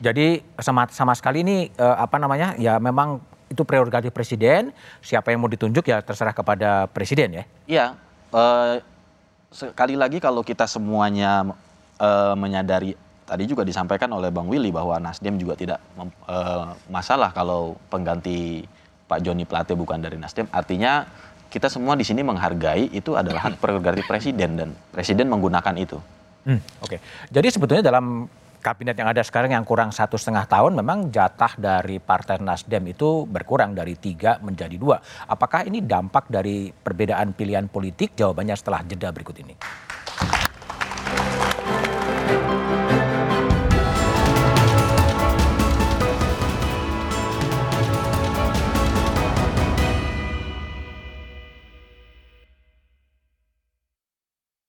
[0.01, 4.71] Jadi sama sama sekali ini uh, apa namanya ya memang itu prerogatif presiden.
[5.03, 7.45] Siapa yang mau ditunjuk ya terserah kepada presiden ya.
[7.67, 7.87] Iya.
[8.31, 8.79] Uh,
[9.51, 11.59] sekali lagi kalau kita semuanya
[11.99, 12.95] uh, menyadari
[13.31, 15.79] tadi juga disampaikan oleh Bang Willy bahwa Nasdem juga tidak
[16.27, 18.67] uh, masalah kalau pengganti
[19.07, 20.51] Pak Joni Plate bukan dari Nasdem.
[20.51, 21.07] Artinya
[21.47, 26.03] kita semua di sini menghargai itu adalah hak prerogatif presiden dan presiden menggunakan itu.
[26.43, 26.99] Hmm, Oke, okay.
[27.29, 28.27] jadi sebetulnya dalam
[28.65, 33.29] kabinet yang ada sekarang yang kurang satu setengah tahun memang jatah dari Partai Nasdem itu
[33.29, 35.05] berkurang dari tiga menjadi dua.
[35.29, 38.17] Apakah ini dampak dari perbedaan pilihan politik?
[38.17, 39.55] Jawabannya setelah jeda berikut ini.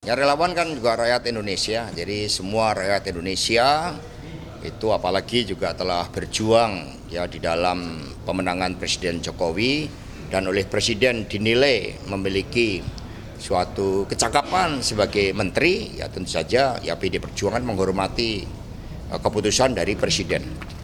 [0.01, 3.93] Ya relawan kan juga rakyat Indonesia, jadi semua rakyat Indonesia
[4.65, 9.85] itu apalagi juga telah berjuang ya di dalam pemenangan Presiden Jokowi
[10.33, 12.81] dan oleh Presiden dinilai memiliki
[13.37, 18.41] suatu kecakapan sebagai menteri, ya tentu saja ya PD Perjuangan menghormati
[19.05, 20.81] eh, keputusan dari Presiden.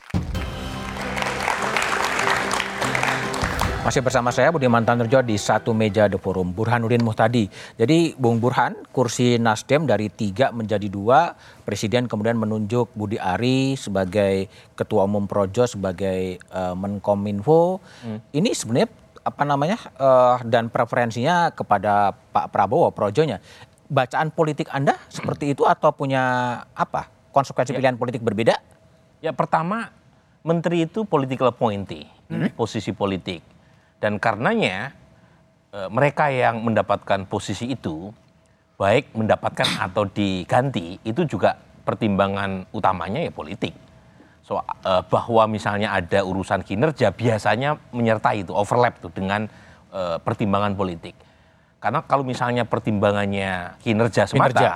[3.87, 7.47] Masih bersama saya Budi Mantanurjo di satu meja The Forum, Burhanuddin Muhtadi.
[7.79, 14.51] Jadi Bung Burhan, kursi Nasdem dari tiga menjadi dua, Presiden kemudian menunjuk Budi Ari sebagai
[14.75, 17.79] Ketua Umum Projo, sebagai uh, Menkominfo.
[18.03, 18.19] Hmm.
[18.35, 18.91] Ini sebenarnya
[19.23, 23.39] apa namanya uh, dan preferensinya kepada Pak Prabowo Projonya.
[23.87, 27.79] Bacaan politik Anda seperti itu atau punya apa konsekuensi ya.
[27.79, 28.59] pilihan politik berbeda?
[29.23, 29.95] Ya pertama,
[30.43, 32.51] menteri itu political appointee, hmm?
[32.51, 33.55] posisi politik
[33.97, 34.93] dan karenanya
[35.73, 38.13] e, mereka yang mendapatkan posisi itu
[38.77, 43.73] baik mendapatkan atau diganti itu juga pertimbangan utamanya ya politik.
[44.45, 49.49] So, e, bahwa misalnya ada urusan kinerja biasanya menyertai itu overlap tuh dengan
[49.91, 51.17] e, pertimbangan politik.
[51.77, 54.71] Karena kalau misalnya pertimbangannya kinerja semata, kinerja.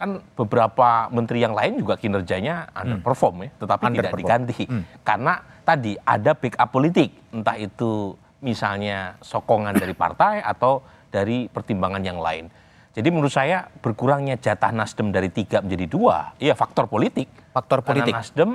[0.00, 3.44] kan beberapa menteri yang lain juga kinerjanya underperform hmm.
[3.44, 3.98] ya, tetapi underperform.
[4.00, 4.62] tidak diganti.
[4.64, 4.82] Hmm.
[5.04, 5.32] Karena
[5.64, 10.82] tadi ada backup politik, entah itu misalnya sokongan dari partai atau
[11.14, 12.50] dari pertimbangan yang lain.
[12.94, 17.26] Jadi menurut saya berkurangnya jatah Nasdem dari tiga menjadi dua, ya faktor politik.
[17.50, 18.14] Faktor politik.
[18.14, 18.50] Karena Nasdem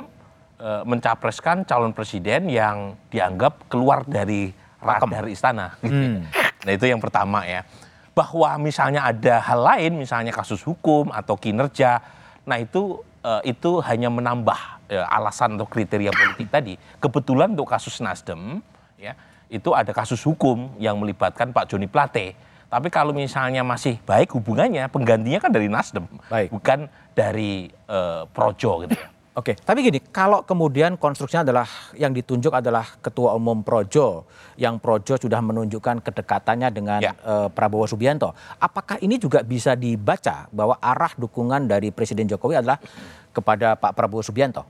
[0.55, 5.75] e, mencapreskan calon presiden yang dianggap keluar dari radar istana.
[5.83, 6.23] Hmm.
[6.59, 7.63] Nah itu yang pertama ya.
[8.11, 12.03] Bahwa misalnya ada hal lain, misalnya kasus hukum atau kinerja,
[12.43, 14.59] nah itu e, itu hanya menambah
[14.91, 16.75] e, alasan atau kriteria politik tadi.
[16.99, 18.59] Kebetulan untuk kasus Nasdem,
[18.99, 19.15] ya
[19.49, 22.37] itu ada kasus hukum yang melibatkan Pak Joni Plate.
[22.69, 26.53] Tapi kalau misalnya masih baik hubungannya, penggantinya kan dari Nasdem, baik.
[26.53, 26.85] bukan
[27.17, 29.09] dari uh, Projo gitu ya.
[29.39, 31.63] Oke, tapi gini, kalau kemudian konstruksinya adalah
[31.95, 34.27] yang ditunjuk adalah Ketua Umum Projo,
[34.59, 37.15] yang Projo sudah menunjukkan kedekatannya dengan ya.
[37.23, 42.83] uh, Prabowo Subianto, apakah ini juga bisa dibaca bahwa arah dukungan dari Presiden Jokowi adalah
[43.31, 44.67] kepada Pak Prabowo Subianto?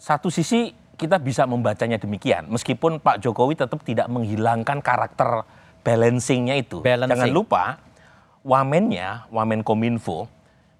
[0.00, 2.48] Satu sisi kita bisa membacanya demikian.
[2.48, 5.44] Meskipun Pak Jokowi tetap tidak menghilangkan karakter
[5.84, 6.80] balancingnya itu.
[6.82, 7.12] Balancing.
[7.14, 7.64] Jangan lupa
[8.42, 10.26] wamennya, wamen kominfo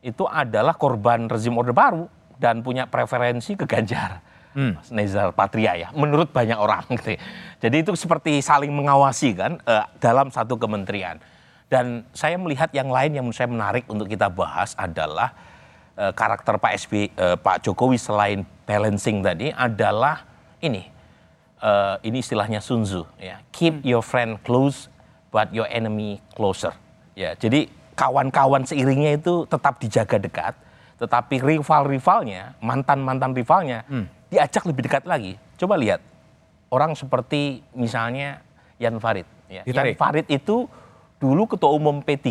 [0.07, 2.07] itu adalah korban rezim orde baru
[2.38, 4.22] dan punya preferensi ke Ganjar.
[4.57, 4.72] Hmm.
[4.81, 6.88] Mas Nezar Patria ya, menurut banyak orang.
[6.96, 7.20] Gitu.
[7.61, 11.20] Jadi itu seperti saling mengawasi kan uh, dalam satu kementerian.
[11.66, 15.35] Dan saya melihat yang lain yang menurut saya menarik untuk kita bahas adalah
[15.98, 20.26] uh, karakter Pak SB, eh, Pak Jokowi selain balancing tadi adalah
[20.61, 20.85] ini
[21.62, 23.87] uh, ini istilahnya Sun Tzu ya keep hmm.
[23.87, 24.90] your friend close
[25.31, 26.74] but your enemy closer
[27.14, 30.55] ya jadi kawan-kawan seiringnya itu tetap dijaga dekat
[31.00, 34.35] tetapi rival-rivalnya mantan-mantan rivalnya hmm.
[34.35, 36.02] diajak lebih dekat lagi coba lihat
[36.68, 38.42] orang seperti misalnya
[38.76, 39.62] Yan Farid ya.
[39.64, 40.68] Yan Farid itu
[41.16, 42.29] dulu ketua umum P3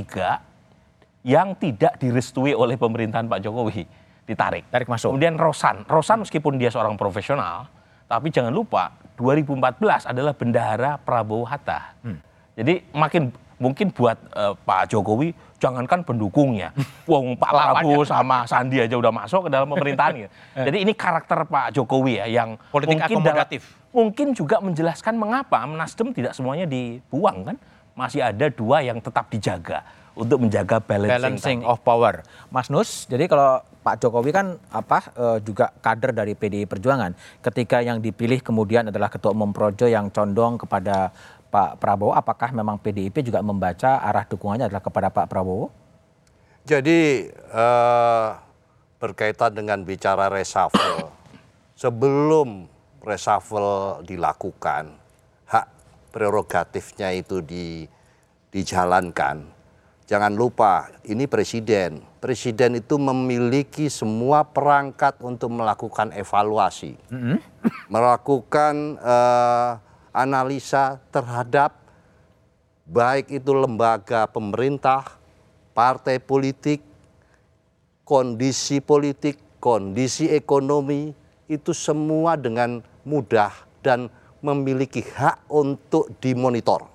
[1.25, 3.89] yang tidak direstui oleh pemerintahan Pak Jokowi
[4.25, 4.65] ditarik.
[4.67, 5.13] Tarik masuk.
[5.13, 5.85] Kemudian Rosan.
[5.85, 7.69] Rosan meskipun dia seorang profesional,
[8.09, 11.95] tapi jangan lupa 2014 adalah bendahara Prabowo Hatta.
[12.03, 12.19] Hmm.
[12.57, 16.75] Jadi makin mungkin buat uh, Pak Jokowi jangankan pendukungnya,
[17.09, 20.13] wong Pak Prabowo sama Sandi aja udah masuk ke dalam pemerintahan.
[20.25, 20.31] gitu.
[20.67, 23.61] Jadi ini karakter Pak Jokowi ya yang Politik mungkin akomodatif.
[23.63, 27.57] dalam- mungkin juga menjelaskan mengapa Nasdem tidak semuanya dibuang kan,
[27.95, 31.71] masih ada dua yang tetap dijaga untuk menjaga balancing, balancing tadi.
[31.71, 32.23] of power.
[32.51, 37.13] Mas Nus, jadi kalau Pak Jokowi kan apa eh, juga kader dari PDI Perjuangan.
[37.45, 41.13] Ketika yang dipilih kemudian adalah ketua umum Projo yang condong kepada
[41.53, 45.69] Pak Prabowo, apakah memang PDIP juga membaca arah dukungannya adalah kepada Pak Prabowo?
[46.65, 48.29] Jadi eh,
[48.97, 51.13] berkaitan dengan bicara reshuffle,
[51.85, 52.65] sebelum
[53.05, 54.97] reshuffle dilakukan,
[55.45, 55.69] hak
[56.09, 57.85] prerogatifnya itu di,
[58.49, 59.45] dijalankan.
[60.09, 62.01] Jangan lupa, ini presiden.
[62.25, 66.97] Presiden itu memiliki semua perangkat untuk melakukan evaluasi,
[67.85, 69.71] melakukan eh,
[70.09, 71.77] analisa terhadap
[72.89, 75.05] baik itu lembaga pemerintah,
[75.77, 76.81] partai politik,
[78.01, 81.13] kondisi politik, kondisi ekonomi,
[81.45, 83.53] itu semua dengan mudah
[83.85, 84.09] dan
[84.41, 86.89] memiliki hak untuk dimonitor.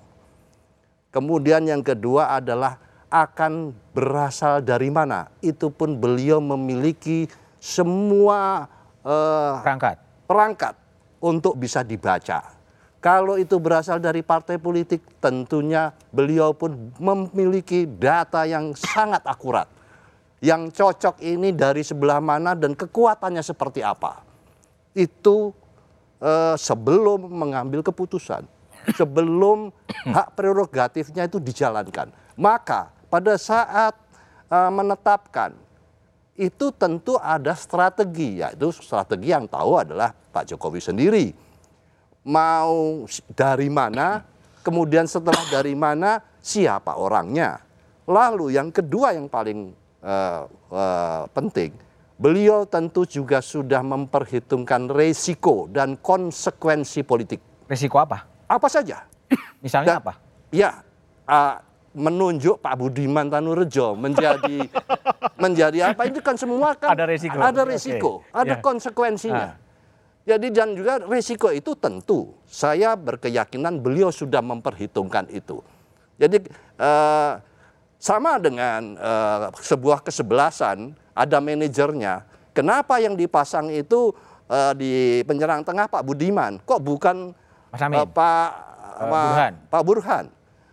[1.07, 5.27] Kemudian yang kedua adalah akan berasal dari mana.
[5.43, 7.27] Itu pun beliau memiliki
[7.59, 8.65] semua
[9.03, 9.97] eh, perangkat
[10.31, 10.75] perangkat
[11.19, 12.55] untuk bisa dibaca.
[13.03, 19.67] Kalau itu berasal dari partai politik, tentunya beliau pun memiliki data yang sangat akurat.
[20.39, 24.23] Yang cocok ini dari sebelah mana dan kekuatannya seperti apa.
[24.95, 25.51] Itu
[26.23, 28.47] eh, sebelum mengambil keputusan,
[28.99, 29.73] sebelum
[30.15, 32.13] hak prerogatifnya itu dijalankan.
[32.37, 33.91] Maka pada saat
[34.47, 35.51] eh, menetapkan
[36.39, 41.25] itu tentu ada strategi, yaitu strategi yang tahu adalah Pak Jokowi sendiri.
[42.23, 43.03] Mau
[43.35, 44.23] dari mana,
[44.63, 47.59] kemudian setelah dari mana, siapa orangnya.
[48.07, 51.75] Lalu yang kedua yang paling eh, eh, penting,
[52.15, 57.67] beliau tentu juga sudah memperhitungkan resiko dan konsekuensi politik.
[57.67, 58.25] Resiko apa?
[58.47, 59.03] Apa saja?
[59.65, 60.13] Misalnya Dan- apa?
[60.51, 60.83] Ya,
[61.27, 61.59] ah,
[61.91, 64.63] menunjuk Pak Budiman Tanurejo menjadi
[65.43, 67.35] menjadi apa itu kan semua kan Ada resiko.
[67.35, 68.59] ada resiko, ada Ya.
[68.59, 69.47] konsekuensinya.
[69.49, 69.59] Ah.
[70.23, 75.59] Jadi dan juga resiko itu tentu saya berkeyakinan beliau sudah memperhitungkan itu.
[76.15, 76.45] Jadi
[76.77, 77.31] eh,
[77.97, 82.23] sama dengan eh, sebuah kesebelasan ada manajernya.
[82.51, 84.13] Kenapa yang dipasang itu
[84.45, 84.91] eh, di
[85.23, 86.61] penyerang tengah Pak Budiman?
[86.61, 87.33] Kok bukan
[87.67, 87.97] Mas Amin.
[87.97, 88.49] eh, Pak
[88.93, 89.53] Pak- Burhan.
[89.67, 90.25] Pak Burhan.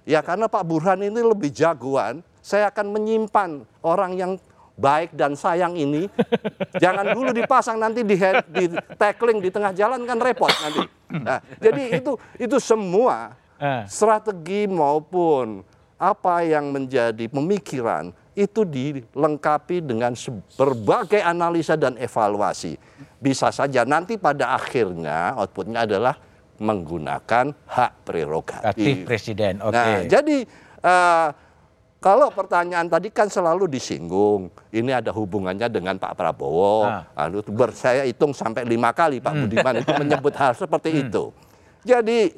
[0.09, 3.51] Ya karena Pak Burhan ini lebih jagoan, saya akan menyimpan
[3.85, 4.33] orang yang
[4.73, 6.09] baik dan sayang ini.
[6.83, 10.83] Jangan dulu dipasang nanti di, head- di tackling di tengah jalan kan repot nanti.
[11.09, 13.83] Nah, jadi itu itu semua Eh.
[13.91, 15.67] strategi maupun
[15.99, 20.15] apa yang menjadi pemikiran itu dilengkapi dengan
[20.55, 22.79] berbagai analisa dan evaluasi.
[23.19, 26.15] Bisa saja nanti pada akhirnya outputnya adalah
[26.59, 28.67] menggunakan hak prerogatif.
[28.69, 29.63] Aktif presiden.
[29.63, 29.75] Oke.
[29.75, 30.39] Nah, jadi
[30.83, 31.29] eh,
[31.99, 36.87] kalau pertanyaan tadi kan selalu disinggung, ini ada hubungannya dengan Pak Prabowo.
[36.87, 37.03] Ah.
[37.27, 39.43] Lalu ber- saya hitung sampai lima kali Pak Hmm.
[39.47, 41.35] Budiman itu menyebut hal seperti itu.
[41.83, 42.31] Jadi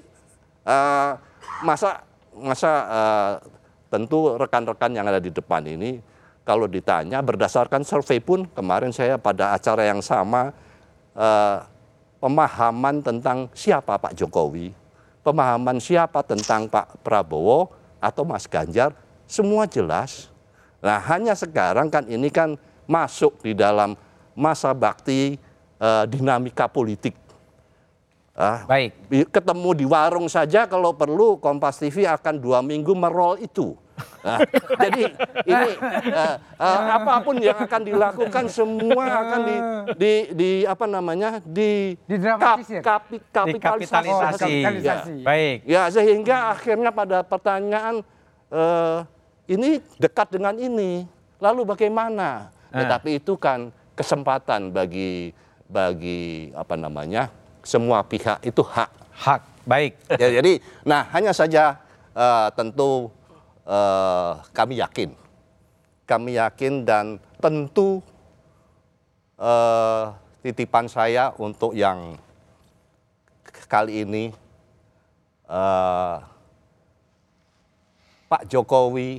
[0.65, 1.13] eh,
[1.61, 2.05] masa
[2.37, 3.33] masa eh,
[3.91, 6.01] tentu rekan-rekan yang ada di depan ini
[6.41, 10.53] kalau ditanya berdasarkan survei pun kemarin saya pada acara yang sama
[11.13, 11.57] eh,
[12.21, 14.77] pemahaman tentang siapa Pak Jokowi,
[15.25, 18.93] pemahaman siapa tentang Pak Prabowo atau Mas Ganjar,
[19.25, 20.29] semua jelas.
[20.85, 22.55] Nah hanya sekarang kan ini kan
[22.85, 23.97] masuk di dalam
[24.37, 25.41] masa bakti
[25.81, 27.17] eh, dinamika politik.
[28.41, 28.97] Ah, Baik.
[29.29, 33.77] Ketemu di warung saja kalau perlu Kompas TV akan dua minggu merol itu.
[34.21, 34.39] Nah,
[34.85, 35.03] jadi
[35.49, 35.69] ini
[36.13, 39.57] eh, eh, apa pun yang akan dilakukan semua akan di,
[39.97, 42.85] di, di apa namanya di Didramatisir.
[42.85, 44.09] kapi- kapitalisasi.
[44.09, 45.15] Dikapitalisasi.
[45.21, 45.25] Ya.
[45.25, 45.57] Baik.
[45.65, 48.05] Ya sehingga akhirnya pada pertanyaan
[48.53, 48.99] eh,
[49.51, 51.09] ini dekat dengan ini,
[51.43, 52.53] lalu bagaimana?
[52.71, 52.85] Eh.
[52.85, 55.35] Tetapi itu kan kesempatan bagi
[55.67, 57.31] bagi apa namanya
[57.63, 58.91] semua pihak itu hak.
[59.17, 59.41] Hak.
[59.69, 59.93] Baik.
[60.17, 61.77] Ya, jadi, nah hanya saja
[62.13, 63.13] eh, tentu
[63.65, 65.11] eh, kami yakin,
[66.05, 68.05] kami yakin dan tentu
[69.41, 70.05] eh,
[70.41, 72.17] titipan saya untuk yang
[73.69, 74.33] kali ini
[75.49, 76.17] eh,
[78.31, 79.19] Pak Jokowi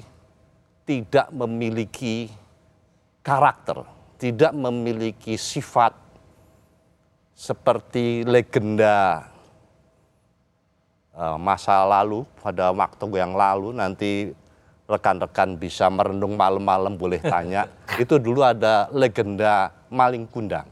[0.87, 2.31] tidak memiliki
[3.21, 3.85] karakter,
[4.17, 5.93] tidak memiliki sifat
[7.41, 9.30] seperti legenda uh,
[11.37, 14.33] masa lalu pada waktu yang lalu nanti
[14.89, 17.69] rekan-rekan bisa merenung malam-malam boleh tanya
[18.03, 20.67] itu dulu ada legenda maling kundang.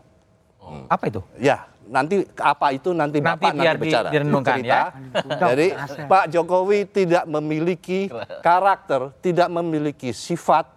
[0.59, 0.85] Hmm.
[0.91, 1.21] Apa itu?
[1.39, 4.09] Ya, nanti apa itu nanti, nanti Bapak biar nanti bicara.
[4.11, 4.93] Direnungkan ya.
[5.23, 5.67] Jadi
[6.05, 8.11] Pak Jokowi tidak memiliki
[8.45, 10.69] karakter, tidak memiliki sifat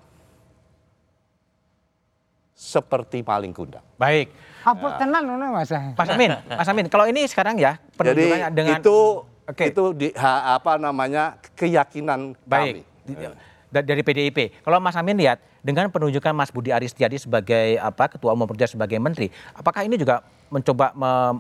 [2.63, 3.83] seperti maling kundang.
[3.99, 4.31] Baik.
[4.63, 5.75] Apa tenan Mas?
[5.99, 9.71] Mas Amin, Mas Amin, kalau ini sekarang ya Jadi dengan itu okay.
[9.71, 12.83] itu di, ha, apa namanya keyakinan Baik.
[13.05, 13.37] kami.
[13.73, 14.61] Dari PDIP.
[14.61, 19.01] Kalau Mas Amin lihat dengan penunjukan Mas Budi Aristiadi sebagai apa ketua umum Perjuangan sebagai
[19.01, 20.21] menteri, apakah ini juga
[20.53, 20.93] mencoba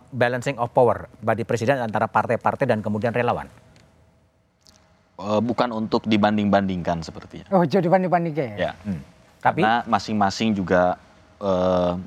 [0.08, 3.52] balancing of power bagi presiden antara partai-partai dan kemudian relawan?
[5.20, 7.46] Uh, bukan untuk dibanding-bandingkan sepertinya.
[7.52, 8.56] Oh, jadi banding-bandingkan ya.
[8.56, 8.72] ya.
[8.80, 9.02] Hmm.
[9.44, 10.96] Tapi Karena masing-masing juga
[11.42, 12.00] uh,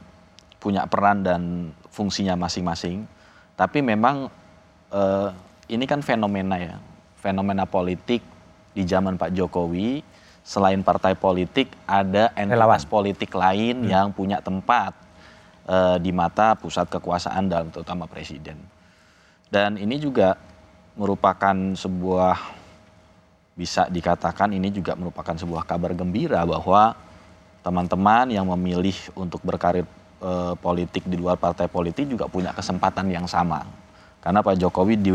[0.58, 3.06] punya peran dan fungsinya masing-masing.
[3.53, 4.28] Tapi memang
[4.89, 5.30] uh,
[5.70, 6.78] ini kan fenomena ya,
[7.18, 8.22] fenomena politik
[8.76, 10.03] di zaman Pak Jokowi.
[10.45, 13.89] Selain partai politik, ada entitas politik lain hmm.
[13.89, 14.93] yang punya tempat
[15.66, 18.61] uh, di mata pusat kekuasaan dalam terutama presiden.
[19.49, 20.38] Dan ini juga
[20.93, 22.38] merupakan sebuah
[23.55, 26.93] bisa dikatakan ini juga merupakan sebuah kabar gembira bahwa
[27.63, 29.88] teman-teman yang memilih untuk berkarir
[30.20, 33.63] eh, politik di luar partai politik juga punya kesempatan yang sama.
[34.20, 35.11] Karena Pak Jokowi di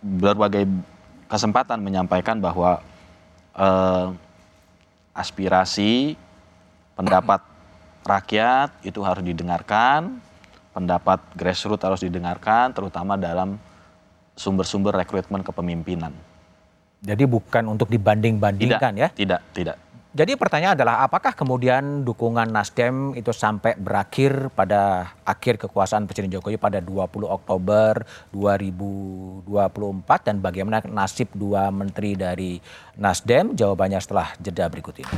[0.00, 0.64] berbagai
[1.28, 2.80] kesempatan menyampaikan bahwa
[3.58, 4.08] eh,
[5.14, 6.16] aspirasi,
[6.96, 7.42] pendapat
[8.06, 10.22] rakyat itu harus didengarkan,
[10.72, 13.60] pendapat grassroots harus didengarkan, terutama dalam
[14.38, 16.14] sumber-sumber rekrutmen kepemimpinan.
[17.00, 19.08] Jadi bukan untuk dibanding-bandingkan ya?
[19.12, 19.76] Tidak, tidak.
[20.10, 26.58] Jadi pertanyaan adalah apakah kemudian dukungan Nasdem itu sampai berakhir pada akhir kekuasaan Presiden Jokowi
[26.58, 28.02] pada 20 Oktober
[28.34, 32.58] 2024 dan bagaimana nasib dua menteri dari
[32.98, 33.54] Nasdem?
[33.54, 35.14] Jawabannya setelah jeda berikut ini.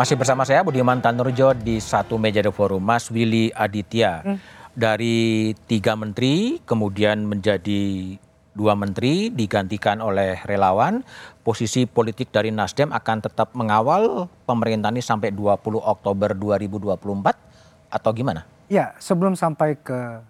[0.00, 4.24] Masih bersama saya Budiman Tanurjo di satu meja The Forum, Mas Willy Aditya.
[4.24, 4.40] Hmm.
[4.72, 8.16] Dari tiga menteri kemudian menjadi
[8.56, 11.04] dua menteri digantikan oleh relawan.
[11.44, 18.48] Posisi politik dari Nasdem akan tetap mengawal pemerintahan ini sampai 20 Oktober 2024 atau gimana?
[18.72, 20.24] Ya, sebelum sampai ke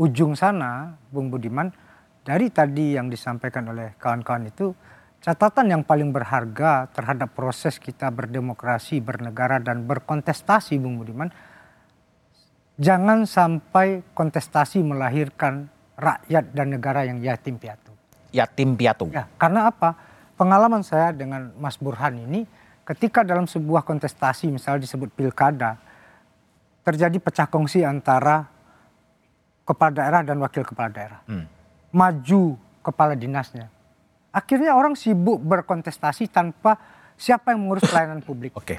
[0.00, 1.68] ujung sana, Bung Budiman,
[2.24, 4.72] dari tadi yang disampaikan oleh kawan-kawan itu
[5.20, 11.28] catatan yang paling berharga terhadap proses kita berdemokrasi, bernegara dan berkontestasi Bung Budiman,
[12.80, 15.68] jangan sampai kontestasi melahirkan
[16.00, 17.92] rakyat dan negara yang yatim piatu.
[18.32, 19.12] Yatim piatu.
[19.12, 19.92] Ya, karena apa?
[20.40, 22.48] Pengalaman saya dengan Mas Burhan ini
[22.88, 25.76] ketika dalam sebuah kontestasi misalnya disebut pilkada
[26.80, 28.48] terjadi pecah kongsi antara
[29.68, 31.20] kepala daerah dan wakil kepala daerah.
[31.28, 31.44] Hmm.
[31.92, 33.68] Maju kepala dinasnya
[34.30, 36.78] Akhirnya orang sibuk berkontestasi tanpa
[37.18, 38.54] siapa yang mengurus pelayanan publik.
[38.54, 38.78] Oke.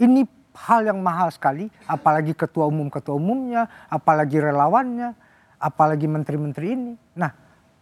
[0.00, 0.22] Ini
[0.56, 5.12] hal yang mahal sekali, apalagi ketua umum ketua umumnya, apalagi relawannya,
[5.60, 6.94] apalagi menteri-menteri ini.
[7.16, 7.32] Nah,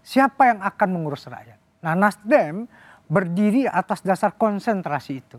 [0.02, 1.58] siapa yang akan mengurus rakyat?
[1.84, 2.66] Nah, Nasdem
[3.06, 5.38] berdiri atas dasar konsentrasi itu.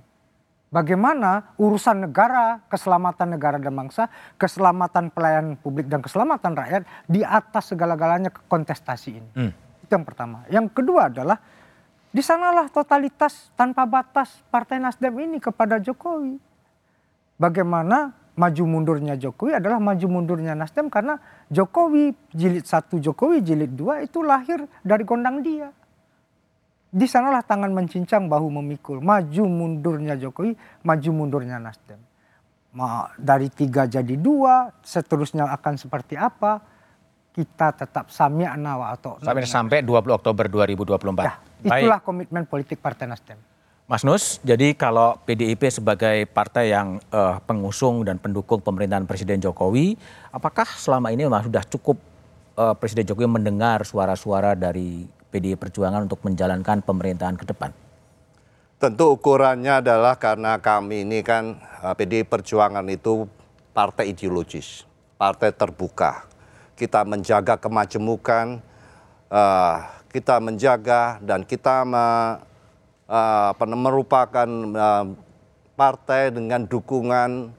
[0.70, 7.72] Bagaimana urusan negara, keselamatan negara dan bangsa, keselamatan pelayanan publik dan keselamatan rakyat di atas
[7.72, 9.30] segala-galanya kontestasi ini.
[9.39, 9.51] Hmm.
[9.86, 10.43] Itu yang pertama.
[10.51, 11.39] Yang kedua adalah
[12.16, 16.39] di sanalah totalitas tanpa batas Partai Nasdem ini kepada Jokowi.
[17.36, 21.20] Bagaimana maju mundurnya Jokowi adalah maju mundurnya Nasdem karena
[21.51, 25.76] Jokowi jilid satu Jokowi jilid dua itu lahir dari gondang dia.
[26.95, 29.03] Di sanalah tangan mencincang bahu memikul.
[29.03, 30.55] Maju mundurnya Jokowi,
[30.88, 31.99] maju mundurnya Nasdem.
[33.20, 36.63] Dari tiga jadi dua, seterusnya akan seperti apa?
[37.36, 41.28] Kita tetap sami'na wa atau sampai sampai 20 Oktober 2024.
[41.28, 41.36] Ya,
[41.66, 42.05] Itulah Baik.
[42.05, 43.41] komitmen politik Partai Nasdem.
[43.86, 49.93] Mas Nus, jadi kalau PDIP sebagai partai yang uh, pengusung dan pendukung pemerintahan Presiden Jokowi,
[50.34, 51.97] apakah selama ini memang sudah cukup
[52.57, 57.74] uh, Presiden Jokowi mendengar suara-suara dari PDI Perjuangan untuk menjalankan pemerintahan ke depan?
[58.82, 63.30] Tentu ukurannya adalah karena kami ini kan uh, eh, PDI Perjuangan itu
[63.70, 64.82] partai ideologis,
[65.18, 66.26] partai terbuka.
[66.74, 68.59] Kita menjaga kemajemukan,
[69.30, 72.39] uh, kita menjaga dan kita me,
[73.11, 75.11] uh, merupakan uh,
[75.76, 77.51] partai dengan dukungan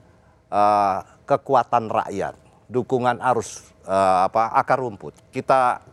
[0.48, 0.98] uh,
[1.28, 2.32] kekuatan rakyat,
[2.72, 5.12] dukungan arus uh, apa akar rumput.
[5.28, 5.84] Kita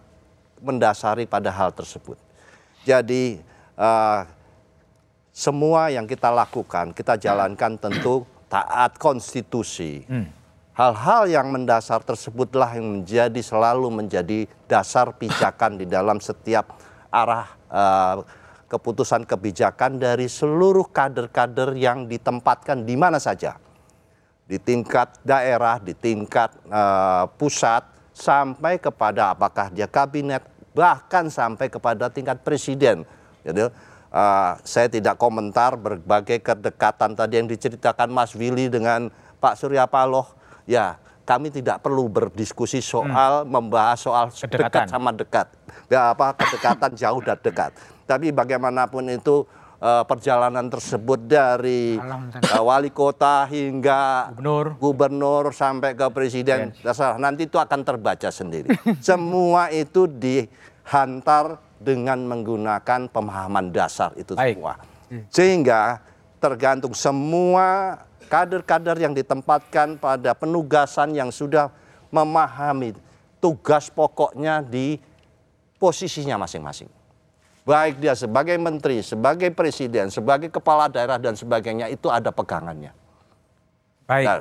[0.64, 2.16] mendasari pada hal tersebut.
[2.88, 3.44] Jadi
[3.76, 4.24] uh,
[5.36, 10.08] semua yang kita lakukan, kita jalankan tentu taat konstitusi.
[10.74, 16.74] Hal-hal yang mendasar tersebutlah yang menjadi selalu menjadi dasar pijakan di dalam setiap
[17.14, 18.26] arah uh,
[18.66, 23.62] keputusan kebijakan dari seluruh kader-kader yang ditempatkan di mana saja.
[24.50, 30.42] Di tingkat daerah, di tingkat uh, pusat, sampai kepada apakah dia kabinet,
[30.74, 33.06] bahkan sampai kepada tingkat presiden.
[33.46, 39.10] Jadi, Uh, saya tidak komentar berbagai kedekatan tadi yang diceritakan Mas Willy dengan
[39.42, 40.30] Pak Surya Paloh.
[40.64, 43.50] Ya, kami tidak perlu berdiskusi soal hmm.
[43.52, 44.60] membahas soal kedekatan.
[44.60, 45.48] dekat sama dekat.
[45.88, 47.72] Ya, apa kedekatan jauh dan dekat.
[48.04, 49.48] Tapi bagaimanapun itu
[49.84, 57.48] uh, perjalanan tersebut dari uh, wali kota hingga gubernur, gubernur sampai ke presiden, dasar nanti
[57.48, 58.72] itu akan terbaca sendiri.
[59.04, 64.56] Semua itu dihantar dengan menggunakan pemahaman dasar itu Baik.
[64.56, 64.74] semua.
[65.28, 66.00] Sehingga
[66.40, 68.00] tergantung semua
[68.34, 71.70] kader-kader yang ditempatkan pada penugasan yang sudah
[72.10, 72.98] memahami
[73.38, 74.98] tugas pokoknya di
[75.78, 76.90] posisinya masing-masing.
[77.62, 82.90] Baik dia sebagai menteri, sebagai presiden, sebagai kepala daerah dan sebagainya itu ada pegangannya.
[84.10, 84.26] Baik.
[84.26, 84.38] Nah,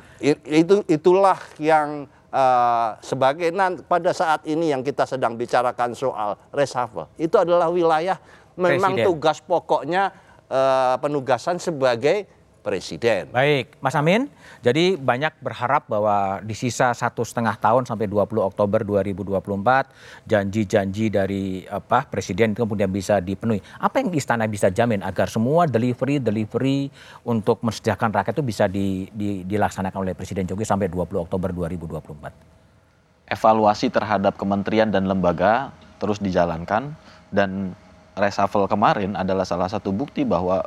[0.49, 3.53] itu itulah yang uh, sebagai
[3.87, 8.19] pada saat ini yang kita sedang bicarakan soal reshuffle itu adalah wilayah
[8.59, 9.07] memang presiden.
[9.07, 10.11] tugas pokoknya
[10.51, 12.27] uh, penugasan sebagai
[12.63, 13.29] presiden.
[13.35, 14.31] Baik, Mas Amin.
[14.63, 21.67] Jadi banyak berharap bahwa di sisa satu setengah tahun sampai 20 Oktober 2024 janji-janji dari
[21.67, 23.59] apa presiden itu kemudian bisa dipenuhi.
[23.83, 26.89] Apa yang istana bisa jamin agar semua delivery delivery
[27.27, 33.35] untuk menyediakan rakyat itu bisa di, di, dilaksanakan oleh Presiden Jokowi sampai 20 Oktober 2024?
[33.35, 36.95] Evaluasi terhadap kementerian dan lembaga terus dijalankan
[37.35, 37.75] dan
[38.15, 40.63] reshuffle kemarin adalah salah satu bukti bahwa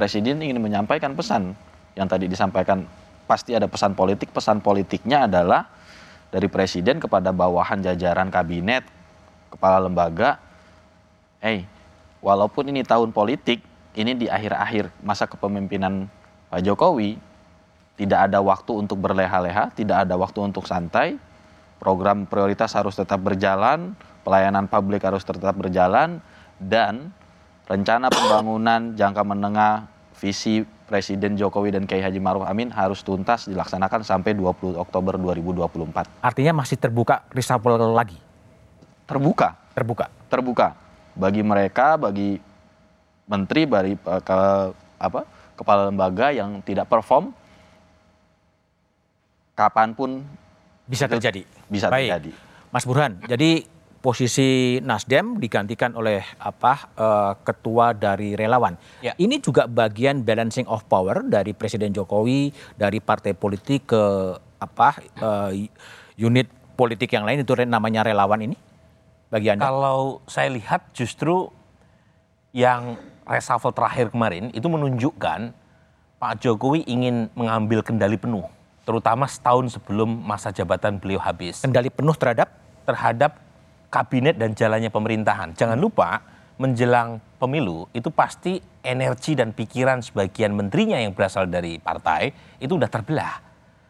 [0.00, 1.52] Presiden ingin menyampaikan pesan
[1.92, 2.88] yang tadi disampaikan
[3.28, 4.32] pasti ada pesan politik.
[4.32, 5.68] Pesan politiknya adalah
[6.32, 8.80] dari Presiden kepada bawahan jajaran kabinet,
[9.52, 10.40] kepala lembaga,
[11.44, 11.68] hey,
[12.24, 13.60] walaupun ini tahun politik,
[13.92, 16.08] ini di akhir-akhir masa kepemimpinan
[16.48, 17.20] Pak Jokowi,
[18.00, 21.20] tidak ada waktu untuk berleha-leha, tidak ada waktu untuk santai,
[21.76, 23.92] program prioritas harus tetap berjalan,
[24.24, 26.24] pelayanan publik harus tetap berjalan,
[26.56, 27.12] dan
[27.70, 29.86] rencana pembangunan jangka menengah
[30.18, 36.18] visi Presiden Jokowi dan Kiai Haji Maruf Amin harus tuntas dilaksanakan sampai 20 Oktober 2024.
[36.18, 38.18] Artinya masih terbuka reshuffle lagi?
[39.06, 39.54] Terbuka.
[39.70, 40.10] Terbuka.
[40.26, 40.74] Terbuka.
[41.14, 42.42] Bagi mereka, bagi
[43.30, 44.38] menteri, bagi eh, ke,
[44.98, 45.22] apa,
[45.54, 47.30] kepala lembaga yang tidak perform,
[49.54, 50.26] kapan pun
[50.90, 51.46] bisa terjadi.
[51.70, 52.10] Bisa Baik.
[52.10, 52.32] terjadi.
[52.74, 53.62] Mas Burhan, jadi
[54.00, 58.74] posisi Nasdem digantikan oleh apa uh, ketua dari relawan.
[59.04, 59.12] Ya.
[59.20, 64.02] Ini juga bagian balancing of power dari Presiden Jokowi dari partai politik ke
[64.60, 65.52] apa uh,
[66.16, 68.56] unit politik yang lain itu namanya relawan ini
[69.28, 69.68] bagi Anda?
[69.68, 71.52] Kalau saya lihat justru
[72.56, 72.96] yang
[73.28, 75.52] reshuffle terakhir kemarin itu menunjukkan
[76.20, 78.44] Pak Jokowi ingin mengambil kendali penuh
[78.88, 81.62] terutama setahun sebelum masa jabatan beliau habis.
[81.62, 82.48] Kendali penuh terhadap
[82.88, 83.49] terhadap
[83.90, 85.52] kabinet dan jalannya pemerintahan.
[85.58, 86.22] Jangan lupa
[86.56, 92.30] menjelang pemilu itu pasti energi dan pikiran sebagian menterinya yang berasal dari partai
[92.62, 93.34] itu udah terbelah.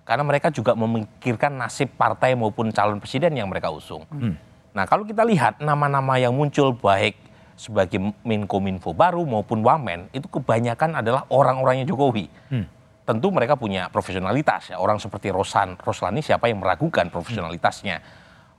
[0.03, 4.03] Karena mereka juga memikirkan nasib partai maupun calon presiden yang mereka usung.
[4.11, 4.34] Hmm.
[4.74, 7.14] Nah kalau kita lihat nama-nama yang muncul baik
[7.55, 12.26] sebagai Menkominfo baru maupun Wamen itu kebanyakan adalah orang-orangnya Jokowi.
[12.51, 12.66] Hmm.
[13.05, 14.78] Tentu mereka punya profesionalitas ya.
[14.78, 17.98] Orang seperti Rosan, Roslani siapa yang meragukan profesionalitasnya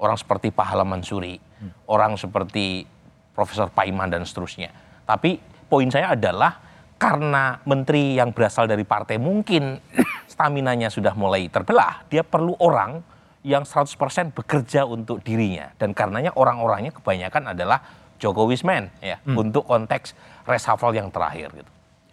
[0.02, 1.86] orang seperti Pahala Mansuri, hmm.
[1.88, 2.90] orang seperti
[3.32, 4.74] Profesor Paiman dan seterusnya.
[5.06, 5.38] Tapi
[5.70, 6.58] poin saya adalah
[6.98, 9.78] karena menteri yang berasal dari partai mungkin
[10.34, 13.02] staminanya sudah mulai terbelah, dia perlu orang
[13.42, 13.98] yang 100%
[14.38, 17.82] bekerja untuk dirinya dan karenanya orang-orangnya kebanyakan adalah
[18.22, 19.34] Jokowi's man ya hmm.
[19.34, 20.14] untuk konteks
[20.46, 21.72] reshuffle yang terakhir gitu.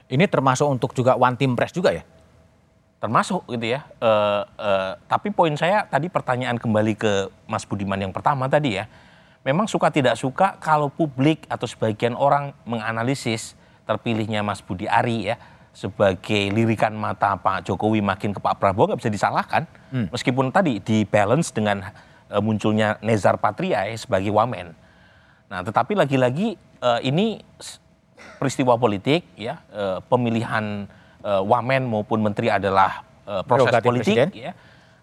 [0.09, 2.01] Ini termasuk untuk juga one team press juga ya?
[2.99, 3.86] Termasuk gitu ya.
[4.03, 7.12] Uh, uh, tapi poin saya tadi pertanyaan kembali ke
[7.46, 8.90] Mas Budiman yang pertama tadi ya.
[9.46, 13.55] Memang suka tidak suka kalau publik atau sebagian orang menganalisis
[13.86, 15.38] terpilihnya Mas Budi Ari ya
[15.72, 19.62] sebagai lirikan mata Pak Jokowi makin ke Pak Prabowo nggak bisa disalahkan.
[19.94, 20.11] Hmm.
[20.11, 21.86] Meskipun tadi di balance dengan
[22.34, 24.74] uh, munculnya Nezar Patria ya, sebagai wamen.
[25.49, 27.40] Nah, tetapi lagi-lagi uh, ini
[28.42, 30.90] peristiwa politik ya uh, pemilihan
[31.25, 34.29] uh, wamen maupun menteri adalah uh, proses Rogatif politik presiden.
[34.35, 34.53] ya.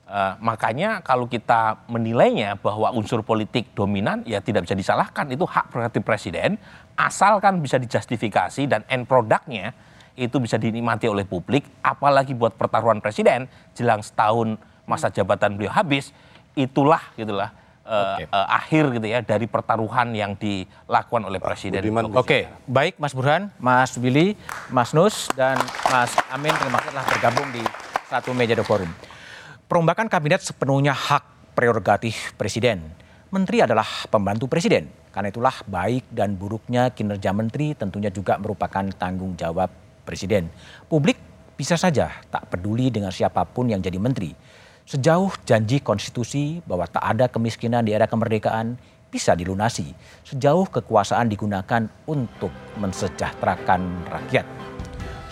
[0.06, 5.74] Uh, makanya kalau kita menilainya bahwa unsur politik dominan ya tidak bisa disalahkan itu hak
[5.74, 6.62] prerogatif presiden
[6.94, 9.74] asalkan bisa dijustifikasi dan end produknya
[10.14, 16.14] itu bisa dinikmati oleh publik apalagi buat pertaruhan presiden jelang setahun masa jabatan beliau habis
[16.54, 17.50] itulah gitulah
[17.86, 18.26] uh, okay.
[18.34, 21.80] uh, akhir gitu ya dari pertaruhan yang dilakukan oleh presiden.
[22.12, 22.44] Oke, okay.
[22.66, 24.34] baik Mas Burhan, Mas Billy,
[24.74, 25.56] Mas Nus dan
[25.88, 27.64] Mas Amin terima kasih telah bergabung di
[28.10, 28.90] satu meja The Forum.
[29.66, 32.86] Perombakan kabinet sepenuhnya hak prerogatif presiden.
[33.34, 34.86] Menteri adalah pembantu presiden.
[35.10, 39.72] Karena itulah baik dan buruknya kinerja menteri tentunya juga merupakan tanggung jawab
[40.04, 40.52] presiden.
[40.92, 41.16] Publik
[41.56, 44.36] bisa saja tak peduli dengan siapa pun yang jadi menteri.
[44.86, 48.78] Sejauh janji konstitusi bahwa tak ada kemiskinan di era kemerdekaan
[49.10, 49.98] bisa dilunasi.
[50.22, 54.46] Sejauh kekuasaan digunakan untuk mensejahterakan rakyat.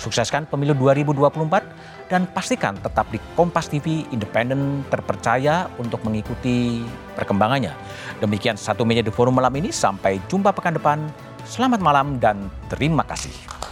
[0.01, 6.81] Sukseskan pemilu 2024 dan pastikan tetap di Kompas TV independen terpercaya untuk mengikuti
[7.13, 7.77] perkembangannya.
[8.25, 10.97] Demikian satu meja di forum malam ini, sampai jumpa pekan depan.
[11.45, 13.62] Selamat malam dan terima kasih.